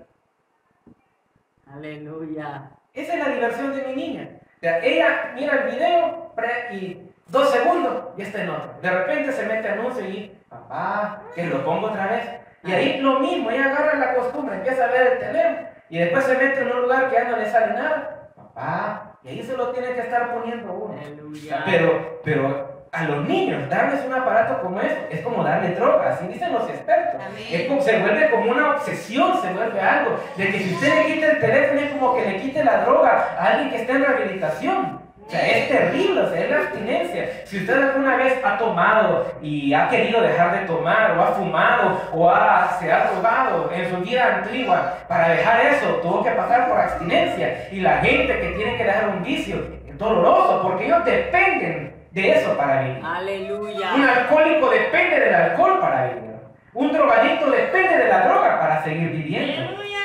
[1.71, 2.71] Aleluya.
[2.93, 4.29] Esa es la diversión de mi niña.
[4.33, 6.33] O sea, ella mira el video
[6.71, 8.73] y dos segundos y está en otro.
[8.81, 12.25] De repente se mete anuncio y, papá, que lo pongo otra vez.
[12.63, 16.23] Y ahí lo mismo, ella agarra la costumbre, empieza a ver el teléfono y después
[16.23, 18.31] se mete en un lugar que ya no le sale nada.
[18.35, 20.99] Papá, y ahí se lo tiene que estar poniendo uno.
[20.99, 21.61] Aleluya.
[21.65, 26.25] Pero, pero a los niños, darles un aparato como eso, es como darle droga, así
[26.25, 27.21] dicen los expertos.
[27.23, 27.45] Amén.
[27.47, 30.17] Es como, se vuelve como una obsesión, se vuelve algo.
[30.35, 33.35] De que si usted le quita el teléfono es como que le quite la droga
[33.37, 35.02] a alguien que está en rehabilitación.
[35.33, 37.29] Sea, es terrible, o sea, es la abstinencia.
[37.45, 42.01] Si usted alguna vez ha tomado y ha querido dejar de tomar, o ha fumado,
[42.13, 46.69] o ha, se ha drogado en su vida antigua, para dejar eso tuvo que pasar
[46.69, 47.67] por abstinencia.
[47.71, 49.55] Y la gente que tiene que dejar un vicio
[49.87, 52.99] es doloroso, porque ellos dependen de eso para vivir.
[52.99, 53.89] Un Aleluya.
[54.19, 56.31] alcohólico depende del alcohol para vivir.
[56.75, 59.63] Un drogadicto depende de la droga para seguir viviendo.
[59.63, 59.97] Aleluya.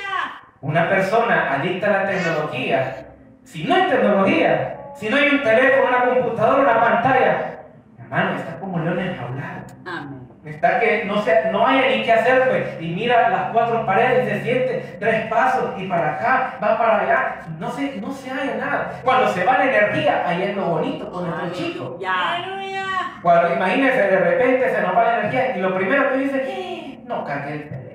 [0.62, 3.06] Una persona adicta a la tecnología,
[3.44, 7.60] si no hay tecnología, si no hay un teléfono, una computadora, una pantalla,
[7.98, 9.62] hermano, está como león enjaulado.
[9.86, 10.18] Amén.
[10.44, 14.28] Está que no, se, no hay ni qué hacer, pues, y mira las cuatro paredes,
[14.28, 18.54] se siente tres pasos y para acá, va para allá, no se, no se halla
[18.54, 19.00] nada.
[19.04, 21.98] Cuando se va la energía, ahí es lo bonito con nuestro chico.
[22.06, 22.84] Aleluya.
[23.20, 27.00] Cuando imagínense, de repente se nos va la energía y lo primero que dice, "Eh,
[27.04, 27.87] no cargue el teléfono.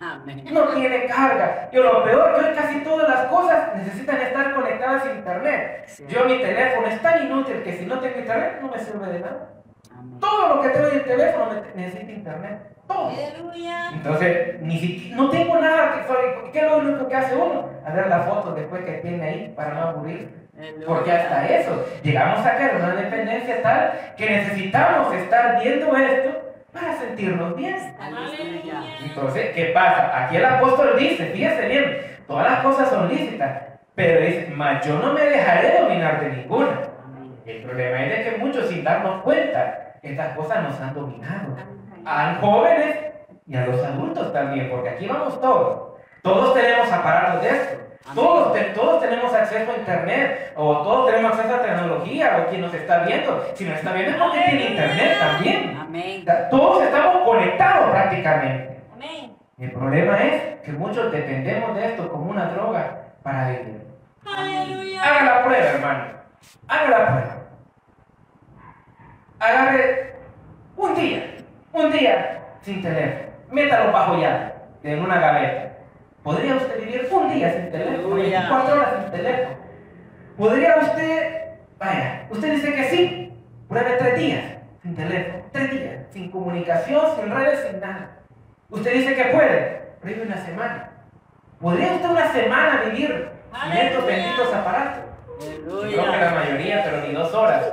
[0.00, 0.44] Amén.
[0.52, 1.68] No tiene carga.
[1.72, 5.84] Y lo peor que hoy casi todas las cosas necesitan estar conectadas a internet.
[5.86, 6.04] Sí.
[6.08, 9.20] Yo mi teléfono es tan inútil que si no tengo internet no me sirve de
[9.20, 9.48] nada.
[9.96, 10.20] Amén.
[10.20, 12.58] Todo lo que tengo en el teléfono necesita internet.
[12.86, 13.08] Todo.
[13.10, 13.90] Aleluya.
[13.92, 17.68] Entonces, ni siquiera, no tengo nada que soy- ¿Qué es lo único que hace uno?
[17.84, 20.38] A ver la foto después que tiene ahí para no aburrir.
[20.86, 26.37] Porque hasta eso, llegamos a en una dependencia tal que necesitamos estar viendo esto
[26.72, 27.96] para sentirnos bien.
[28.00, 28.82] Aleluya.
[29.02, 30.24] Entonces, ¿qué pasa?
[30.24, 33.62] Aquí el apóstol dice, fíjese bien, todas las cosas son lícitas,
[33.94, 36.80] pero dice, mas yo no me dejaré dominar de ninguna.
[37.46, 41.56] El problema es de que muchos sin darnos cuenta, estas cosas nos han dominado.
[42.04, 42.96] A los jóvenes
[43.46, 45.94] y a los adultos también, porque aquí vamos todos.
[46.22, 47.87] Todos tenemos aparatos de esto.
[48.14, 52.62] Todos, te- todos tenemos acceso a internet, o todos tenemos acceso a tecnología, o quien
[52.62, 53.44] nos está viendo.
[53.54, 55.76] Si nos está viendo es porque tiene internet también.
[55.78, 56.24] Amén.
[56.50, 58.80] Todos estamos conectados prácticamente.
[58.94, 59.36] Amén.
[59.58, 63.82] El problema es que muchos dependemos de esto como una droga para vivir.
[64.26, 65.02] Aleluya.
[65.02, 66.04] Haga la prueba, hermano.
[66.68, 67.34] Haga la prueba.
[69.40, 70.14] Agarre
[70.76, 71.36] un día,
[71.72, 73.28] un día sin teléfono.
[73.50, 75.77] Métalo bajo llave, en una gaveta.
[76.22, 78.14] ¿Podría usted vivir un día sin teléfono?
[78.14, 78.40] Aleluya.
[78.40, 79.56] 24 horas sin teléfono.
[80.36, 81.42] ¿Podría usted,
[81.78, 83.32] vaya, usted dice que sí,
[83.68, 84.44] pruebe tres días
[84.82, 88.10] sin teléfono, tres días, sin comunicación, sin redes, sin nada.
[88.70, 90.90] Usted dice que puede, pruebe una semana.
[91.60, 93.30] ¿Podría usted una semana vivir
[93.62, 95.04] sin estos benditos aparatos?
[95.40, 97.72] Yo creo que la mayoría, pero ni dos horas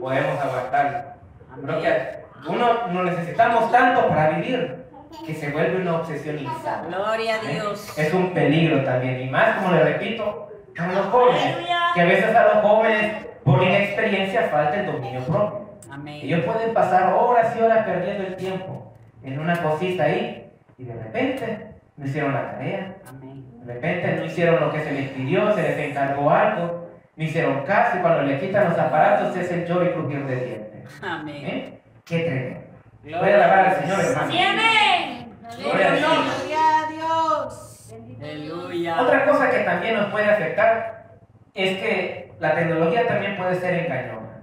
[0.00, 1.16] podemos aguantar.
[1.62, 4.83] Creo que uno no necesitamos tanto para vivir
[5.26, 6.88] que se vuelve una obsesión insana.
[6.88, 7.98] Gloria a Dios.
[7.98, 10.48] Es un peligro también, y más como le repito,
[10.78, 11.56] a los jóvenes,
[11.94, 15.70] que a veces a los jóvenes por inexperiencia falta el dominio propio.
[15.90, 16.20] Amén.
[16.22, 20.94] Ellos pueden pasar horas y horas perdiendo el tiempo en una cosita ahí y de
[20.94, 23.44] repente no hicieron la tarea, Amén.
[23.64, 27.64] de repente no hicieron lo que se les pidió, se les encargó algo, no hicieron
[27.64, 31.00] caso y cuando le quitan los aparatos es el lloro y crujir de dientes.
[31.02, 31.46] Amén.
[31.46, 31.80] ¿Eh?
[32.04, 32.63] Qué tremendo.
[33.04, 34.32] Voy a Gloria alabar al Señor, hermano.
[34.32, 35.36] Amén.
[35.58, 36.10] Gloria a Dios.
[36.38, 37.94] Gloria a Dios.
[38.18, 39.02] Aleluya.
[39.02, 41.04] Otra cosa que también nos puede afectar
[41.52, 44.40] es que la tecnología también puede ser engañosa.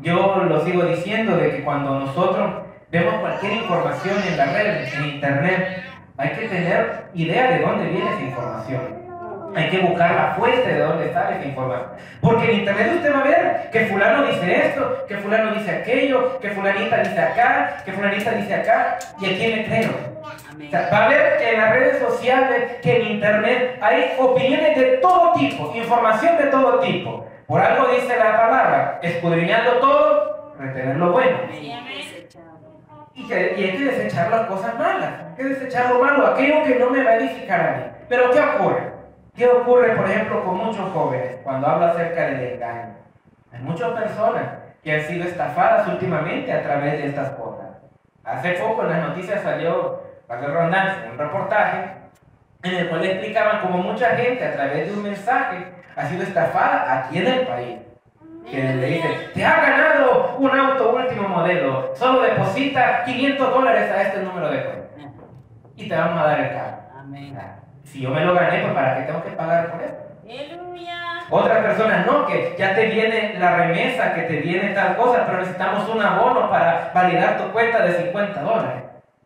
[0.00, 5.04] Yo lo sigo diciendo de que cuando nosotros vemos cualquier información en la red, en
[5.10, 5.82] internet,
[6.16, 9.01] hay que tener idea de dónde viene esa información.
[9.54, 11.90] Hay que buscar la fuente de dónde sale esa información.
[12.20, 16.38] Porque en internet usted va a ver que fulano dice esto, que fulano dice aquello,
[16.40, 19.90] que fulanita dice acá, que fulanita dice acá, y a quién le creo.
[20.22, 20.70] O Amén.
[20.70, 24.84] sea, va a ver que en las redes sociales, que en internet hay opiniones de
[24.98, 27.26] todo tipo, información de todo tipo.
[27.46, 31.36] Por algo dice la palabra, escudriñando todo, retener lo bueno.
[33.14, 36.62] Y, que- y hay que desechar las cosas malas, hay que desechar lo malo, aquello
[36.64, 37.82] que no me va a edificar a mí.
[38.08, 38.91] Pero ¿qué ocurre?
[39.34, 42.94] ¿Qué ocurre, por ejemplo, con muchos jóvenes cuando habla acerca del engaño?
[43.52, 44.42] Hay muchas personas
[44.82, 47.68] que han sido estafadas últimamente a través de estas cosas.
[48.24, 51.90] Hace poco en las noticias salió, para redundancia, un reportaje
[52.62, 55.66] en el cual explicaban cómo mucha gente a través de un mensaje
[55.96, 57.78] ha sido estafada aquí en el país.
[58.50, 64.02] Que le dice, te ha ganado un auto último modelo, solo deposita 500 dólares a
[64.02, 64.82] este número de cuenta
[65.76, 66.76] y te vamos a dar el carro.
[66.98, 67.38] Amén.
[67.84, 69.94] Si yo me lo gané, pues ¿para qué tengo que pagar por eso?
[70.24, 70.98] Aleluya.
[71.30, 75.38] Otras personas no, que ya te viene la remesa, que te viene tal cosa, pero
[75.38, 78.82] necesitamos un abono para validar tu cuenta de 50 dólares.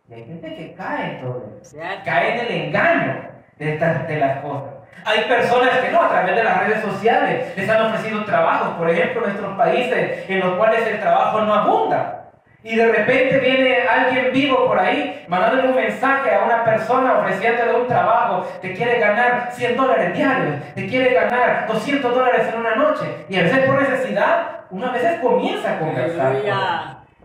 [0.09, 1.77] Y hay gente que cae en todo eso.
[2.05, 4.75] Cae en el engaño de, estas, de las cosas.
[5.05, 8.91] Hay personas que no, a través de las redes sociales les han ofrecido trabajos, por
[8.91, 12.16] ejemplo, en nuestros países en los cuales el trabajo no abunda.
[12.67, 17.77] Y de repente viene alguien vivo por ahí mandándole un mensaje a una persona ofreciéndole
[17.77, 18.45] un trabajo.
[18.61, 23.05] Te quiere ganar 100 dólares diarios, te quiere ganar 200 dólares en una noche.
[23.29, 26.35] Y a veces por necesidad, una vez comienza a conversar.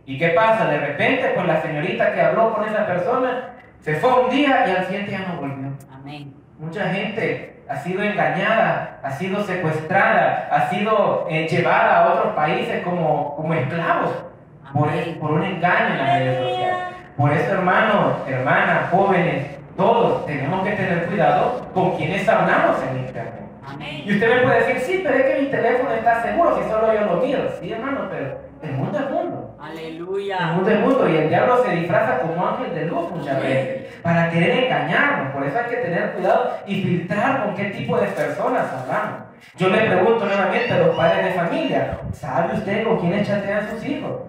[0.06, 0.68] ¿Y qué pasa?
[0.68, 4.76] De repente, pues la señorita que habló con esa persona se fue un día y
[4.78, 5.72] al siguiente ya no volvió.
[5.92, 6.36] Amén.
[6.60, 12.84] Mucha gente ha sido engañada, ha sido secuestrada, ha sido eh, llevada a otros países
[12.84, 14.31] como, como esclavos
[14.74, 16.78] por, un engaño en las redes sociales.
[17.18, 23.42] Por eso, hermanos, hermanas, jóvenes, todos tenemos que tener cuidado con quienes hablamos en internet.
[23.66, 24.04] Amén.
[24.06, 26.94] Y usted me puede decir, sí, pero es que mi teléfono está seguro si solo
[26.94, 27.42] yo lo miro.
[27.60, 29.56] Sí, hermano, pero el mundo es mundo.
[29.60, 30.48] El Aleluya.
[30.48, 34.30] mundo es mundo y el diablo se disfraza como ángel de luz muchas veces para
[34.30, 35.34] querer engañarnos.
[35.34, 39.31] Por eso hay que tener cuidado y filtrar con qué tipo de personas hablamos.
[39.58, 43.86] Yo le pregunto nuevamente a los padres de familia, ¿sabe usted con quiénes chatean sus
[43.86, 44.22] hijos?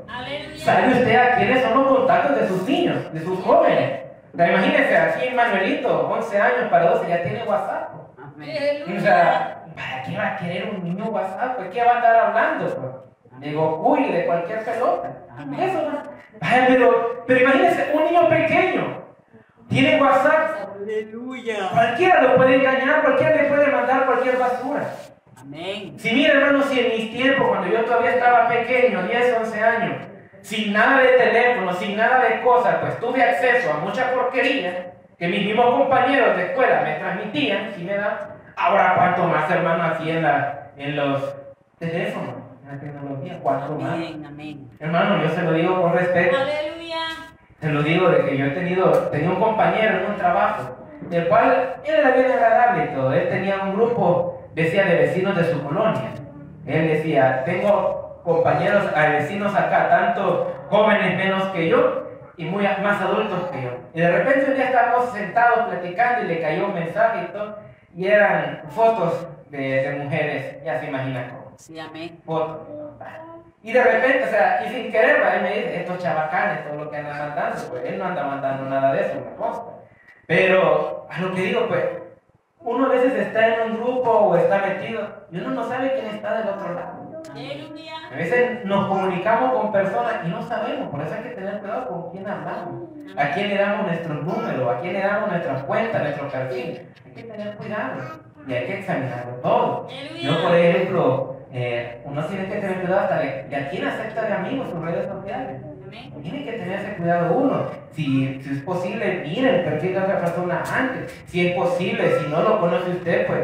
[0.56, 4.00] ¿Sabe usted a quiénes son los contactos de sus niños, de sus jóvenes?
[4.34, 7.90] Imagínense, aquí Manuelito, 11 años para 12, ya tiene WhatsApp.
[7.94, 11.56] O sea, ¿para qué va a querer un niño WhatsApp?
[11.56, 13.04] ¿Pues qué va a estar hablando?
[13.38, 15.12] Digo, uy, de cualquier pelota.
[15.58, 16.02] Eso no.
[16.40, 19.01] Pero, pero imagínense, un niño pequeño
[19.72, 20.76] tiene WhatsApp.
[20.80, 21.70] Aleluya.
[21.72, 24.94] Cualquiera lo puede engañar, cualquiera le puede mandar cualquier basura.
[25.36, 25.94] Amén.
[25.98, 29.96] Si mira, hermano, si en mis tiempos, cuando yo todavía estaba pequeño, 10, 11 años,
[30.42, 35.28] sin nada de teléfono, sin nada de cosas, pues tuve acceso a mucha porquería que
[35.28, 38.36] mis mismos compañeros de escuela me transmitían, si me da.
[38.56, 41.34] Ahora, ¿cuánto más, hermano, así en, la, en los
[41.78, 43.38] teléfonos, en la tecnología?
[43.40, 43.94] ¿Cuánto más?
[43.94, 44.24] Amén.
[44.26, 44.70] Amén.
[44.78, 46.36] Hermano, yo se lo digo con respeto.
[46.36, 46.81] Aleluya.
[47.62, 51.28] Te lo digo de que yo he tenido, tenía un compañero en un trabajo, del
[51.28, 53.12] cual era bien agradable y todo.
[53.12, 56.10] Él tenía un grupo, decía, de vecinos de su colonia.
[56.66, 62.02] Él decía, tengo compañeros, a vecinos acá, tanto jóvenes menos que yo
[62.36, 63.70] y muy más adultos que yo.
[63.94, 67.58] Y de repente un día estábamos sentados platicando y le cayó un mensaje y todo,
[67.94, 72.18] y eran fotos de, de mujeres, ya se imagina cómo Sí, amén.
[72.26, 72.66] fotos.
[73.62, 75.36] Y de repente, o sea, y sin querer, ¿va?
[75.36, 78.64] él me dice, estos chabacanes, todo lo que andan mandando, pues él no anda mandando
[78.64, 79.72] nada de eso, me consta.
[80.26, 81.84] Pero a lo que digo, pues,
[82.58, 86.06] uno a veces está en un grupo o está metido y uno no sabe quién
[86.06, 87.02] está del otro lado.
[88.12, 91.88] A veces nos comunicamos con personas y no sabemos, por eso hay que tener cuidado
[91.88, 96.02] con quién hablamos, a quién le damos nuestros números, a quién le damos nuestras cuentas,
[96.02, 96.88] nuestro perfil.
[97.06, 99.88] Hay que tener cuidado y hay que examinarlo todo.
[100.20, 104.22] Yo, por ejemplo, eh, uno tiene que tener cuidado hasta de, de a quién acepta
[104.22, 105.60] de amigos sus redes sociales.
[106.22, 107.66] Tiene que tener ese cuidado uno.
[107.92, 111.12] Si, si es posible, mire el perfil de otra persona antes.
[111.26, 113.40] Si es posible, si no lo conoce usted, pues,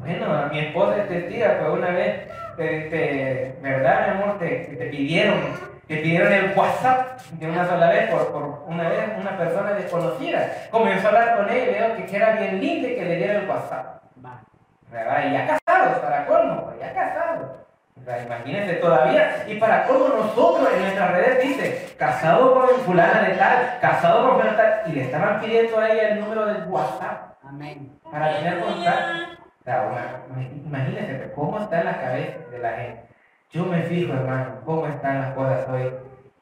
[0.00, 4.38] bueno, mi esposa es testigo, pues una vez, te, te- ¿verdad, mi amor?
[4.38, 5.36] Te, te pidieron,
[5.86, 10.50] te pidieron el WhatsApp de una sola vez por, por una vez una persona desconocida.
[10.72, 13.48] Comenzó a hablar con ella y veo que, era bien lindo que le diera el
[13.48, 14.02] WhatsApp.
[14.90, 15.24] ¿verdad?
[15.28, 17.50] Y ya casados, para colmo, ya casados.
[18.24, 19.44] Imagínense todavía.
[19.46, 24.38] Y para colmo nosotros en nuestras redes dice, casado con fulana de tal, casado con
[24.38, 27.92] fulana de tal, y le estaban pidiendo a ella el número del WhatsApp Amén.
[28.10, 29.42] para tener contacto.
[29.60, 30.22] O sea,
[30.64, 33.02] imagínense cómo está en la cabeza de la gente.
[33.50, 35.92] Yo me fijo, hermano, cómo están las cosas hoy.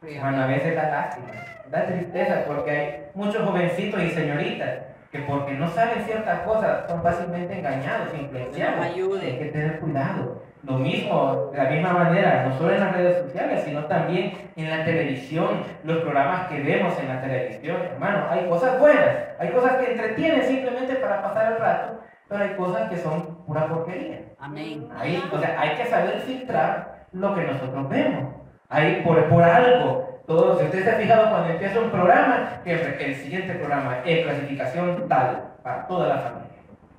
[0.03, 1.33] Hermano, a veces da lástima,
[1.69, 4.86] da tristeza porque hay muchos jovencitos y señoritas
[5.17, 8.85] que porque no saben ciertas cosas son fácilmente engañados, influenciados.
[8.85, 9.27] Ayude.
[9.27, 10.43] Hay que tener cuidado.
[10.63, 14.71] Lo mismo, de la misma manera, no solo en las redes sociales, sino también en
[14.71, 17.77] la televisión, los programas que vemos en la televisión.
[17.93, 22.55] Hermano, hay cosas buenas, hay cosas que entretienen simplemente para pasar el rato, pero hay
[22.57, 24.23] cosas que son pura porquería.
[24.41, 24.89] Amén.
[24.99, 28.35] Ahí, o sea, hay que saber filtrar lo que nosotros vemos.
[28.69, 30.06] Ahí, por, por algo.
[30.27, 34.25] Todo, si usted se ha fijado cuando empieza un programa, siempre el siguiente programa es
[34.25, 36.47] clasificación tal para toda la familia.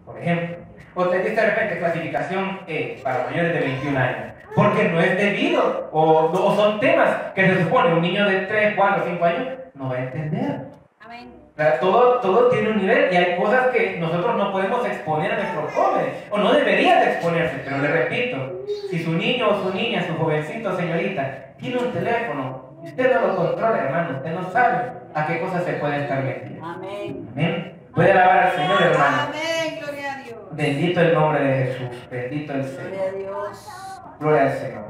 [0.05, 0.57] Por ejemplo,
[0.95, 4.33] o te dice de repente clasificación E para mayores de 21 años.
[4.55, 8.75] Porque no es debido, o, o son temas que se supone un niño de 3,
[8.77, 10.61] 4, 5 años no va a entender.
[11.01, 11.33] Amén.
[11.81, 15.73] Todo, todo tiene un nivel y hay cosas que nosotros no podemos exponer a nuestros
[15.73, 20.05] jóvenes, o no deberían de exponerse, pero le repito, si su niño o su niña,
[20.07, 24.91] su jovencito o señorita, tiene un teléfono usted no lo controla, hermano, usted no sabe
[25.13, 26.65] a qué cosas se puede estar metiendo.
[26.65, 27.29] Amén.
[27.31, 27.79] Amén.
[27.93, 29.17] Puede alabar al Señor, hermano.
[29.27, 30.37] Amén, gloria a Dios.
[30.51, 32.89] Bendito el nombre de Jesús, bendito el Señor.
[32.89, 34.01] Gloria a Dios.
[34.19, 34.87] Gloria al Señor.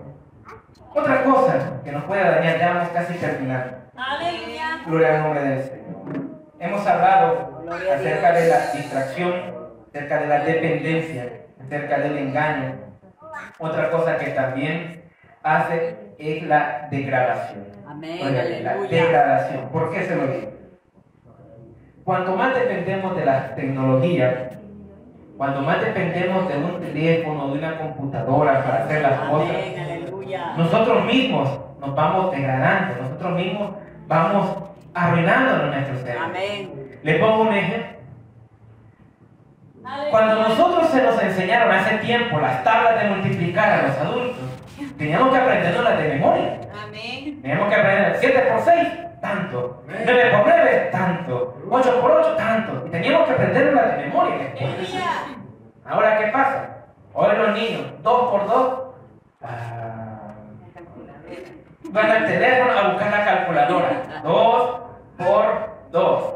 [0.93, 3.77] Otra cosa que nos puede dañar, ya vamos casi terminando.
[3.95, 4.81] Aleluya.
[4.85, 5.87] Gloria al nombre del Señor.
[6.59, 9.33] Hemos hablado Gloria acerca de la distracción,
[9.89, 11.31] acerca de la dependencia,
[11.61, 12.75] acerca del engaño.
[13.59, 15.03] Otra cosa que también
[15.43, 17.65] hace es la degradación.
[17.87, 18.19] Amén.
[18.63, 19.69] La degradación.
[19.71, 20.51] ¿Por qué se lo digo?
[22.03, 24.49] Cuanto más dependemos de la tecnología,
[25.37, 29.55] cuando más dependemos de un teléfono, de una computadora para hacer las cosas.
[29.77, 30.53] Aleluya.
[30.57, 31.49] nosotros mismos
[31.79, 33.71] nos vamos degradando, nosotros mismos
[34.07, 34.57] vamos
[34.93, 36.23] arruinándonos nuestro cerebro.
[36.23, 36.99] Amén.
[37.03, 37.97] Le pongo un ejemplo.
[40.11, 44.46] Cuando nosotros se nos enseñaron hace tiempo las tablas de multiplicar a los adultos,
[44.97, 46.59] teníamos que aprenderlas de memoria.
[46.83, 47.41] Amén.
[47.41, 48.87] Teníamos que aprender 7 por 6,
[49.21, 49.83] tanto.
[49.87, 51.57] 9 por 9, tanto.
[51.69, 52.87] 8 por 8, tanto.
[52.87, 54.53] Y teníamos que aprenderlas de memoria.
[55.85, 56.69] Ahora, ¿qué pasa?
[57.13, 58.79] Hoy los niños, 2 por 2,
[61.89, 64.21] van al teléfono a buscar la calculadora.
[64.23, 64.79] 2
[65.17, 66.33] por 2,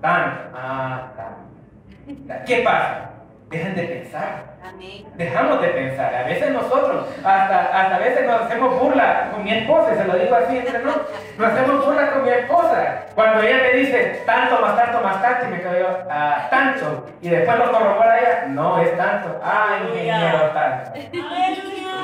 [0.00, 0.40] tanto.
[0.54, 2.44] Ah, tanto.
[2.46, 3.13] ¿Qué pasa?
[3.54, 4.42] Dejan de pensar.
[4.68, 5.06] Amén.
[5.14, 6.12] Dejamos de pensar.
[6.12, 10.14] A veces nosotros, hasta, hasta a veces nos hacemos burla con mi esposa, se lo
[10.16, 10.96] digo así entre nos,
[11.38, 13.04] nos hacemos burla con mi esposa.
[13.14, 17.06] Cuando ella me dice tanto más tanto más tanto, y me quedo yo, ah, tanto,
[17.20, 20.90] y después lo corrobora ella, no es tanto, ah, ingeniero tanto.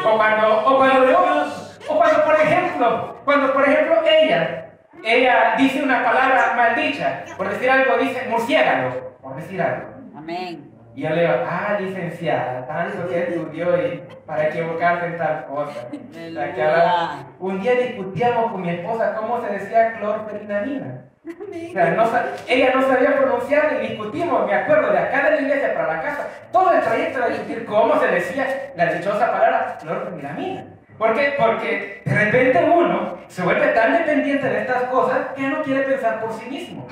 [0.08, 1.46] O cuando, o cuando yo,
[1.88, 4.66] o cuando por ejemplo, cuando por ejemplo ella,
[5.02, 9.88] ella dice una palabra maldicha, por decir algo dice murciélago, por decir algo.
[10.16, 10.69] Amén.
[10.94, 15.86] Y yo le digo, ah, licenciada, tanto que estudió y para equivocarse en tal cosa.
[16.34, 21.04] Sea, que ahora- un día discutíamos con mi esposa cómo se decía clorferinamina.
[21.70, 25.30] O sea, no sa- ella no sabía pronunciar y discutimos, me acuerdo, de acá de
[25.36, 29.30] la iglesia para la casa, todo el trayecto era discutir cómo se decía la dichosa
[29.30, 30.64] palabra clorferinamina.
[30.98, 31.34] ¿Por qué?
[31.38, 36.20] Porque de repente uno se vuelve tan dependiente de estas cosas que no quiere pensar
[36.20, 36.86] por sí mismo.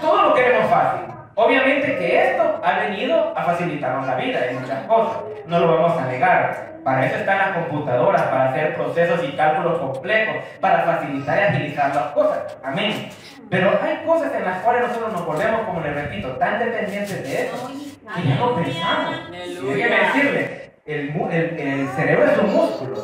[0.00, 1.06] Todo lo queremos fácil.
[1.34, 5.18] Obviamente que esto ha venido a facilitarnos la vida en muchas cosas.
[5.46, 6.70] No lo vamos a negar.
[6.84, 11.94] Para eso están las computadoras, para hacer procesos y cálculos complejos, para facilitar y agilizar
[11.94, 12.56] las cosas.
[12.64, 13.10] Amén.
[13.50, 17.42] Pero hay cosas en las cuales nosotros nos volvemos, como les repito, tan dependientes de
[17.46, 17.70] eso,
[18.14, 19.30] que ya no pensamos.
[19.76, 22.96] Déjeme decirle, el, el- el cerebro es un músculo.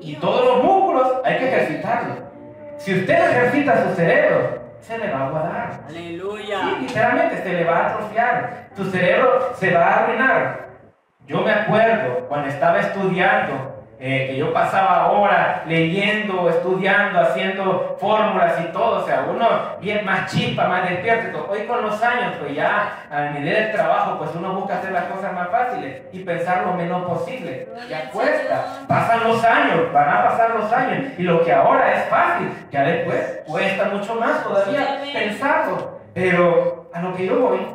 [0.00, 2.18] Y todos los músculos hay que ejercitarlos.
[2.78, 5.72] Si usted ejercita su cerebro, se le va a aguadar.
[5.88, 6.58] Sí, Aleluya.
[6.80, 8.68] literalmente se le va a atrofiar.
[8.76, 10.64] Tu cerebro se va a arruinar.
[11.26, 13.73] Yo me acuerdo cuando estaba estudiando,
[14.06, 19.48] eh, que yo pasaba horas leyendo, estudiando, haciendo fórmulas y todo, o sea, uno
[19.80, 21.48] bien más chispa, más despierto.
[21.50, 25.04] Hoy con los años, pues ya a nivel del trabajo, pues uno busca hacer las
[25.04, 27.66] cosas más fáciles y pensar lo menos posible.
[27.88, 32.04] Ya cuesta, pasan los años, van a pasar los años y lo que ahora es
[32.10, 36.00] fácil, ya después cuesta mucho más todavía Sí, pensarlo.
[36.12, 37.66] Pero a lo que yo voy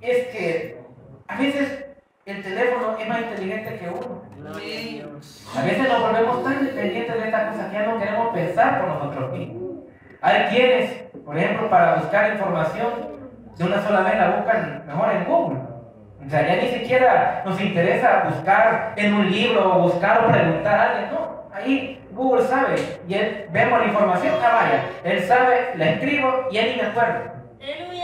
[0.00, 0.78] es que
[1.26, 1.84] a veces
[2.26, 4.22] el teléfono es más inteligente que uno.
[4.46, 8.88] A veces nos volvemos tan dependientes de estas cosas que ya no queremos pensar por
[8.88, 9.62] nosotros mismos.
[10.20, 10.90] Hay quienes,
[11.24, 13.14] por ejemplo, para buscar información,
[13.56, 15.58] de una sola vez la buscan mejor en Google.
[16.26, 20.78] O sea, ya ni siquiera nos interesa buscar en un libro o buscar o preguntar
[20.78, 21.10] a alguien.
[21.12, 22.76] No, ahí Google sabe
[23.06, 26.88] y él vemos la información, ah vaya, él sabe, la escribo y él ni me
[26.88, 27.34] acuerdo.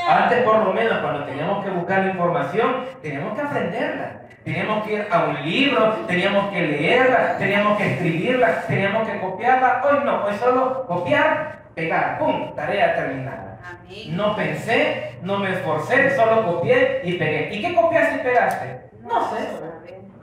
[0.08, 4.19] Antes por lo menos cuando teníamos que buscar la información, teníamos que aprenderla.
[4.44, 9.82] Teníamos que ir a un libro, teníamos que leerla, teníamos que escribirla, teníamos que copiarla.
[9.84, 12.54] Hoy no, hoy solo copiar, pegar, ¡pum!
[12.54, 13.58] Tarea terminada.
[13.62, 14.16] Amén.
[14.16, 17.54] No pensé, no me esforcé, solo copié y pegué.
[17.54, 18.80] ¿Y qué copiaste y pegaste?
[19.02, 19.48] No sé,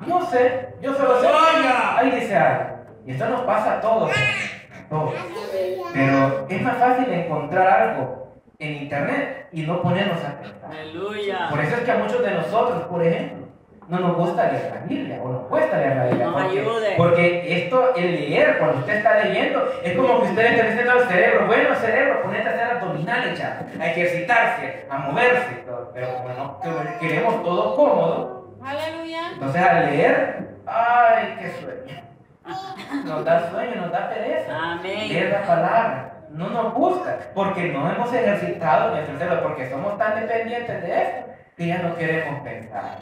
[0.07, 1.27] no sé, yo solo sé.
[1.97, 2.77] Ahí dice algo.
[3.05, 5.13] Y esto nos pasa a todos, a todos.
[5.93, 10.71] Pero es más fácil encontrar algo en internet y no ponernos a pensar.
[11.49, 13.46] Por eso es que a muchos de nosotros, por ejemplo,
[13.87, 16.25] no nos gusta leer la Biblia o nos cuesta leer la Biblia.
[16.27, 16.93] Nos porque, ayude.
[16.97, 20.91] porque esto, el leer, cuando usted está leyendo, es como que usted le está diciendo
[20.91, 25.63] al cerebro, bueno, cerebro, ponete a hacer abdominales ya, a ejercitarse, a moverse,
[25.93, 29.21] pero como no que- queremos todo cómodo, Aleluya.
[29.33, 32.03] entonces al leer, ay, qué sueño.
[33.05, 34.57] Nos da sueño, nos da pereza.
[34.73, 35.07] Amén.
[35.09, 36.13] Leer la palabra.
[36.29, 41.25] No nos gusta, porque no hemos ejercitado nuestro cerebro, porque somos tan dependientes de esto
[41.55, 42.97] que ya no queremos pensar.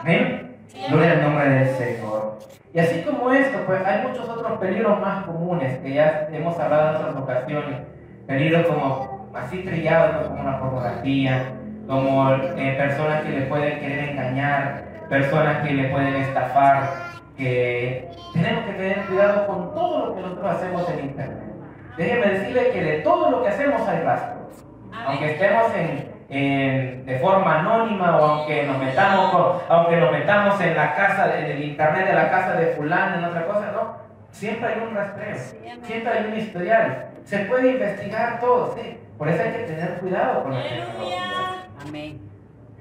[0.00, 0.56] Amén.
[0.88, 2.38] Gloria al nombre del Señor.
[2.72, 6.90] Y así como esto, pues hay muchos otros peligros más comunes que ya hemos hablado
[6.90, 7.80] en otras ocasiones.
[8.26, 11.52] Peligros como así trillados, pues, como la pornografía,
[11.86, 16.90] como eh, personas que le pueden querer engañar, personas que le pueden estafar,
[17.36, 21.54] que tenemos que tener cuidado con todo lo que nosotros hacemos en Internet.
[21.96, 24.64] Déjeme decirle que de todo lo que hacemos hay rastros.
[25.06, 30.60] Aunque estemos en, en- de forma anónima o aunque nos metamos con- aunque nos metamos
[30.60, 33.96] en la casa en el internet de la casa de fulano en otra cosa no
[34.30, 35.36] siempre hay un rastreo
[35.82, 40.42] siempre hay un historial se puede investigar todo sí por eso hay que tener cuidado
[40.42, 41.66] con la tecnología Aleluya.
[41.86, 42.20] Amén.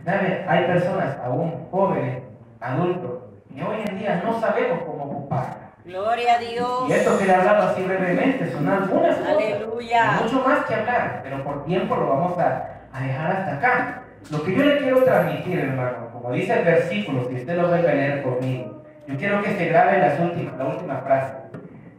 [0.03, 0.45] ¿Sabe?
[0.47, 2.23] hay personas aún jóvenes
[2.59, 3.11] adultos
[3.55, 6.89] y hoy en día no sabemos cómo ocuparla Gloria a Dios.
[6.89, 10.11] y esto que le he hablado así brevemente son algunas cosas Aleluya.
[10.23, 14.03] mucho más que hablar, pero por tiempo lo vamos a, a dejar hasta acá.
[14.29, 17.91] Lo que yo le quiero transmitir, hermano, como dice el versículo, si usted lo vuelve
[17.91, 21.33] a leer conmigo, yo quiero que se grabe las últimas, la última frase.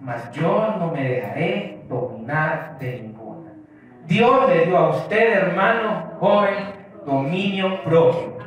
[0.01, 3.53] Mas yo no me dejaré dominar de ninguna.
[4.07, 6.55] Dios le dio a usted, hermano, joven,
[7.05, 8.39] dominio propio.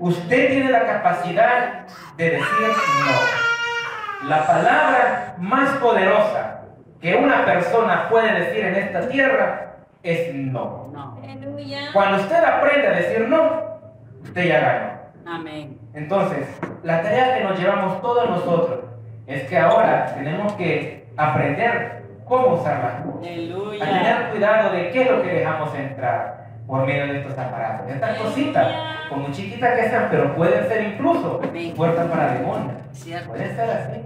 [0.00, 4.28] Usted tiene la capacidad de decir no.
[4.28, 6.62] La palabra más poderosa
[7.00, 9.73] que una persona puede decir en esta tierra
[10.04, 10.90] es no.
[10.92, 11.18] No.
[11.22, 11.78] Aleluya.
[11.92, 13.78] Cuando usted aprende a decir no,
[14.22, 14.94] usted ya ganó.
[15.26, 15.78] Amén.
[15.94, 16.46] Entonces,
[16.82, 18.80] la tarea que nos llevamos todos nosotros
[19.26, 23.22] es que ahora tenemos que aprender cómo usar cosas.
[23.22, 23.84] A Aleluya.
[23.84, 27.90] tener cuidado de qué es lo que dejamos entrar por medio de estos aparatos.
[27.90, 28.72] Estas cositas,
[29.08, 31.74] como chiquitas que sean, pero pueden ser incluso Amén.
[31.74, 32.72] puertas para demonios.
[32.92, 33.30] Cierto.
[33.30, 34.02] Puede ser así.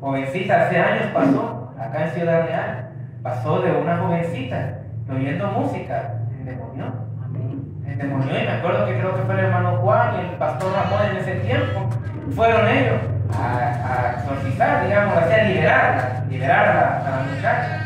[0.00, 2.90] Jovencita, hace años pasó, acá en Ciudad Real,
[3.22, 6.86] pasó de una jovencita oyendo música, endemonió.
[7.24, 7.64] Amén.
[7.86, 11.10] Endemonió y me acuerdo que creo que fue el hermano Juan y el pastor Ramón
[11.10, 11.88] en ese tiempo.
[12.34, 13.00] Fueron ellos
[13.38, 17.80] a, a exorcizar, digamos, así, a liberarla, liberar a la, a la muchacha.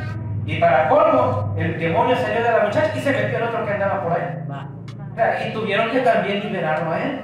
[0.47, 3.73] Y para colmo, el demonio salió de la muchacha y se metió el otro que
[3.73, 5.49] andaba por ahí.
[5.49, 7.21] Y tuvieron que también liberarlo a él.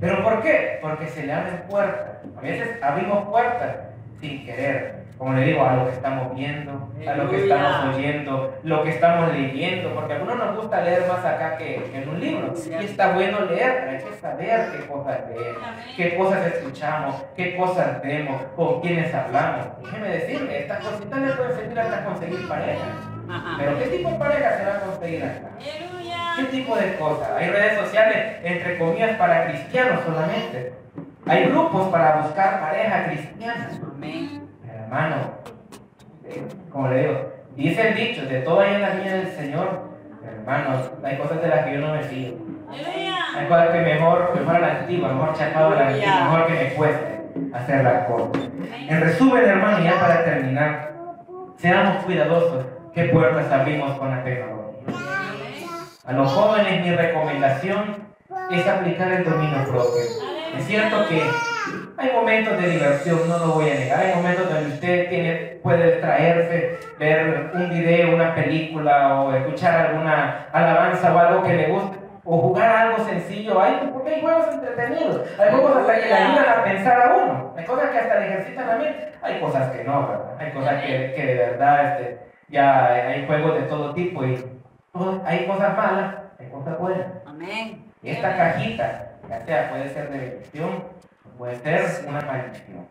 [0.00, 0.78] ¿Pero por qué?
[0.80, 2.16] Porque se le abren puertas.
[2.36, 3.76] A veces abrimos puertas
[4.20, 4.99] sin querer.
[5.20, 8.88] Como le digo, a lo que estamos viendo, a lo que estamos oyendo, lo que
[8.88, 12.54] estamos leyendo, porque a algunos nos gusta leer más acá que, en un libro.
[12.56, 15.62] Y está bueno leer, pero hay que saber qué cosas leemos,
[15.94, 19.66] qué cosas escuchamos, qué cosas vemos, con quiénes hablamos.
[19.82, 22.86] Déjeme decirle, estas cositas le pueden servir hasta conseguir pareja.
[23.58, 25.50] Pero ¿qué tipo de pareja se va a conseguir acá?
[26.36, 27.30] ¿Qué tipo de cosas?
[27.32, 30.72] Hay redes sociales, entre comillas, para cristianos solamente.
[31.26, 33.68] Hay grupos para buscar pareja cristiana.
[33.94, 34.39] Amén.
[34.90, 35.34] Hermano,
[36.24, 39.88] eh, como le digo, dice el dicho, de todo hay en la viña del Señor,
[40.26, 42.34] Hermanos, hay cosas de las que yo no me fío.
[43.36, 46.52] Hay cosas que mejor, mejor a la antigua, mejor chapado a la antigua, mejor que
[46.54, 47.20] me cueste
[47.54, 48.42] hacer las cosas.
[48.88, 50.92] En resumen, hermano, ya para terminar,
[51.56, 54.80] seamos cuidadosos qué puertas abrimos con la tecnología.
[56.04, 58.08] A los jóvenes mi recomendación
[58.50, 60.02] es aplicar el dominio propio.
[60.58, 61.22] Es cierto que
[62.00, 65.92] hay momentos de diversión, no lo voy a negar, hay momentos donde usted tiene, puede
[65.92, 71.98] distraerse, ver un video, una película o escuchar alguna alabanza o algo que le guste
[72.24, 76.48] o jugar algo sencillo, hay, porque hay juegos entretenidos, hay juegos hasta que le ayudan
[76.48, 79.84] a pensar a uno, hay cosas que hasta le ejercitan la mente, hay cosas que
[79.84, 80.36] no, ¿verdad?
[80.38, 84.42] Hay cosas que, que de verdad este, ya hay juegos de todo tipo y
[85.26, 87.06] hay cosas malas, hay cosas buenas.
[87.26, 87.84] Amén.
[88.02, 91.00] Y esta cajita, ya sea, puede ser de o
[91.40, 92.86] puede ser una maldición.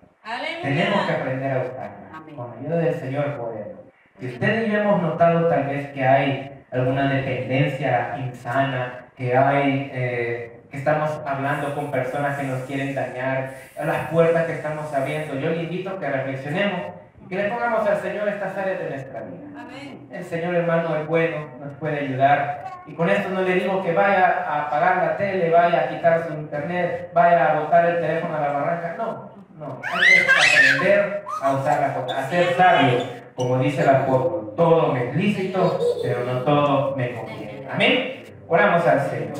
[0.64, 2.10] Tenemos que aprender a usarla.
[2.12, 2.36] Amén.
[2.36, 3.80] Con la ayuda del Señor podemos.
[4.20, 9.92] Si usted y yo hemos notado tal vez que hay alguna dependencia insana, que hay,
[9.94, 15.36] eh, que estamos hablando con personas que nos quieren dañar, las puertas que estamos abriendo,
[15.36, 16.82] yo le invito a que reflexionemos
[17.30, 19.48] que le pongamos al Señor estas áreas de nuestra vida.
[19.56, 20.08] Amén.
[20.12, 22.82] El Señor hermano es bueno, nos puede ayudar.
[22.88, 26.28] Y con esto no le digo que vaya a apagar la tele, vaya a quitar
[26.28, 28.96] su internet, vaya a botar el teléfono a la barranca.
[28.98, 29.80] No, no.
[29.94, 33.20] Hay que aprender a usar la cosa, a ser sabio.
[33.36, 37.68] Como dice el apóstol, todo me es lícito, pero no todo me conviene.
[37.72, 38.24] Amén.
[38.48, 39.38] Oramos al Señor.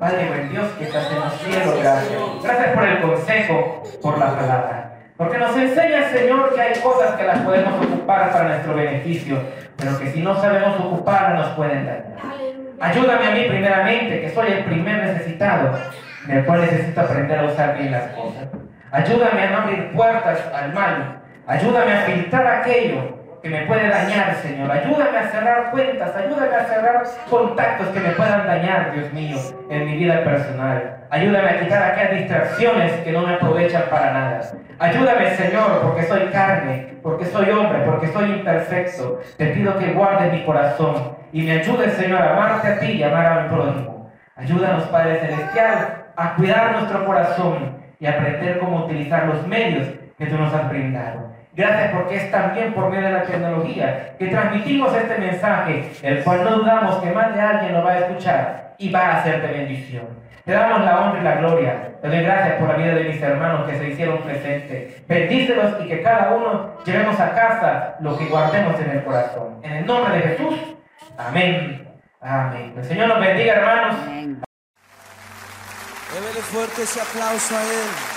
[0.00, 2.20] Padre buen Dios que estás en los cielos, gracias.
[2.42, 4.91] Gracias por el consejo, por la palabra.
[5.16, 9.38] Porque nos enseña, Señor, que hay cosas que las podemos ocupar para nuestro beneficio,
[9.76, 12.16] pero que si no sabemos ocuparlas nos pueden dañar.
[12.80, 15.78] Ayúdame a mí primeramente, que soy el primer necesitado,
[16.26, 18.48] del cual necesito aprender a usar bien las cosas.
[18.90, 21.20] Ayúdame a no abrir puertas al mal.
[21.46, 24.70] Ayúdame a filtrar aquello que me puede dañar, Señor.
[24.70, 29.36] Ayúdame a cerrar cuentas, ayúdame a cerrar contactos que me puedan dañar, Dios mío,
[29.68, 30.98] en mi vida personal.
[31.10, 34.40] Ayúdame a quitar aquellas distracciones que no me aprovechan para nada.
[34.78, 39.20] Ayúdame, Señor, porque soy carne, porque soy hombre, porque soy imperfecto.
[39.36, 43.02] Te pido que guardes mi corazón y me ayudes, Señor, a amarte a ti y
[43.02, 44.12] amar a mi prójimo.
[44.36, 50.36] Ayúdanos, Padre Celestial, a cuidar nuestro corazón y aprender cómo utilizar los medios que tú
[50.36, 51.31] nos has brindado.
[51.54, 56.44] Gracias porque es también por medio de la tecnología que transmitimos este mensaje, el cual
[56.44, 59.48] no dudamos que más de alguien lo va a escuchar y va a ser de
[59.48, 60.22] bendición.
[60.44, 61.92] Te damos la honra y la gloria.
[62.00, 65.06] Te doy gracias por la vida de mis hermanos que se hicieron presentes.
[65.06, 69.60] Bendícelos y que cada uno llevemos a casa lo que guardemos en el corazón.
[69.62, 70.54] En el nombre de Jesús.
[71.16, 71.86] Amén.
[72.20, 72.74] Amén.
[72.76, 73.96] El Señor nos bendiga, hermanos.
[74.02, 74.42] Amén.
[76.12, 78.11] Débele fuerte ese aplauso a Él.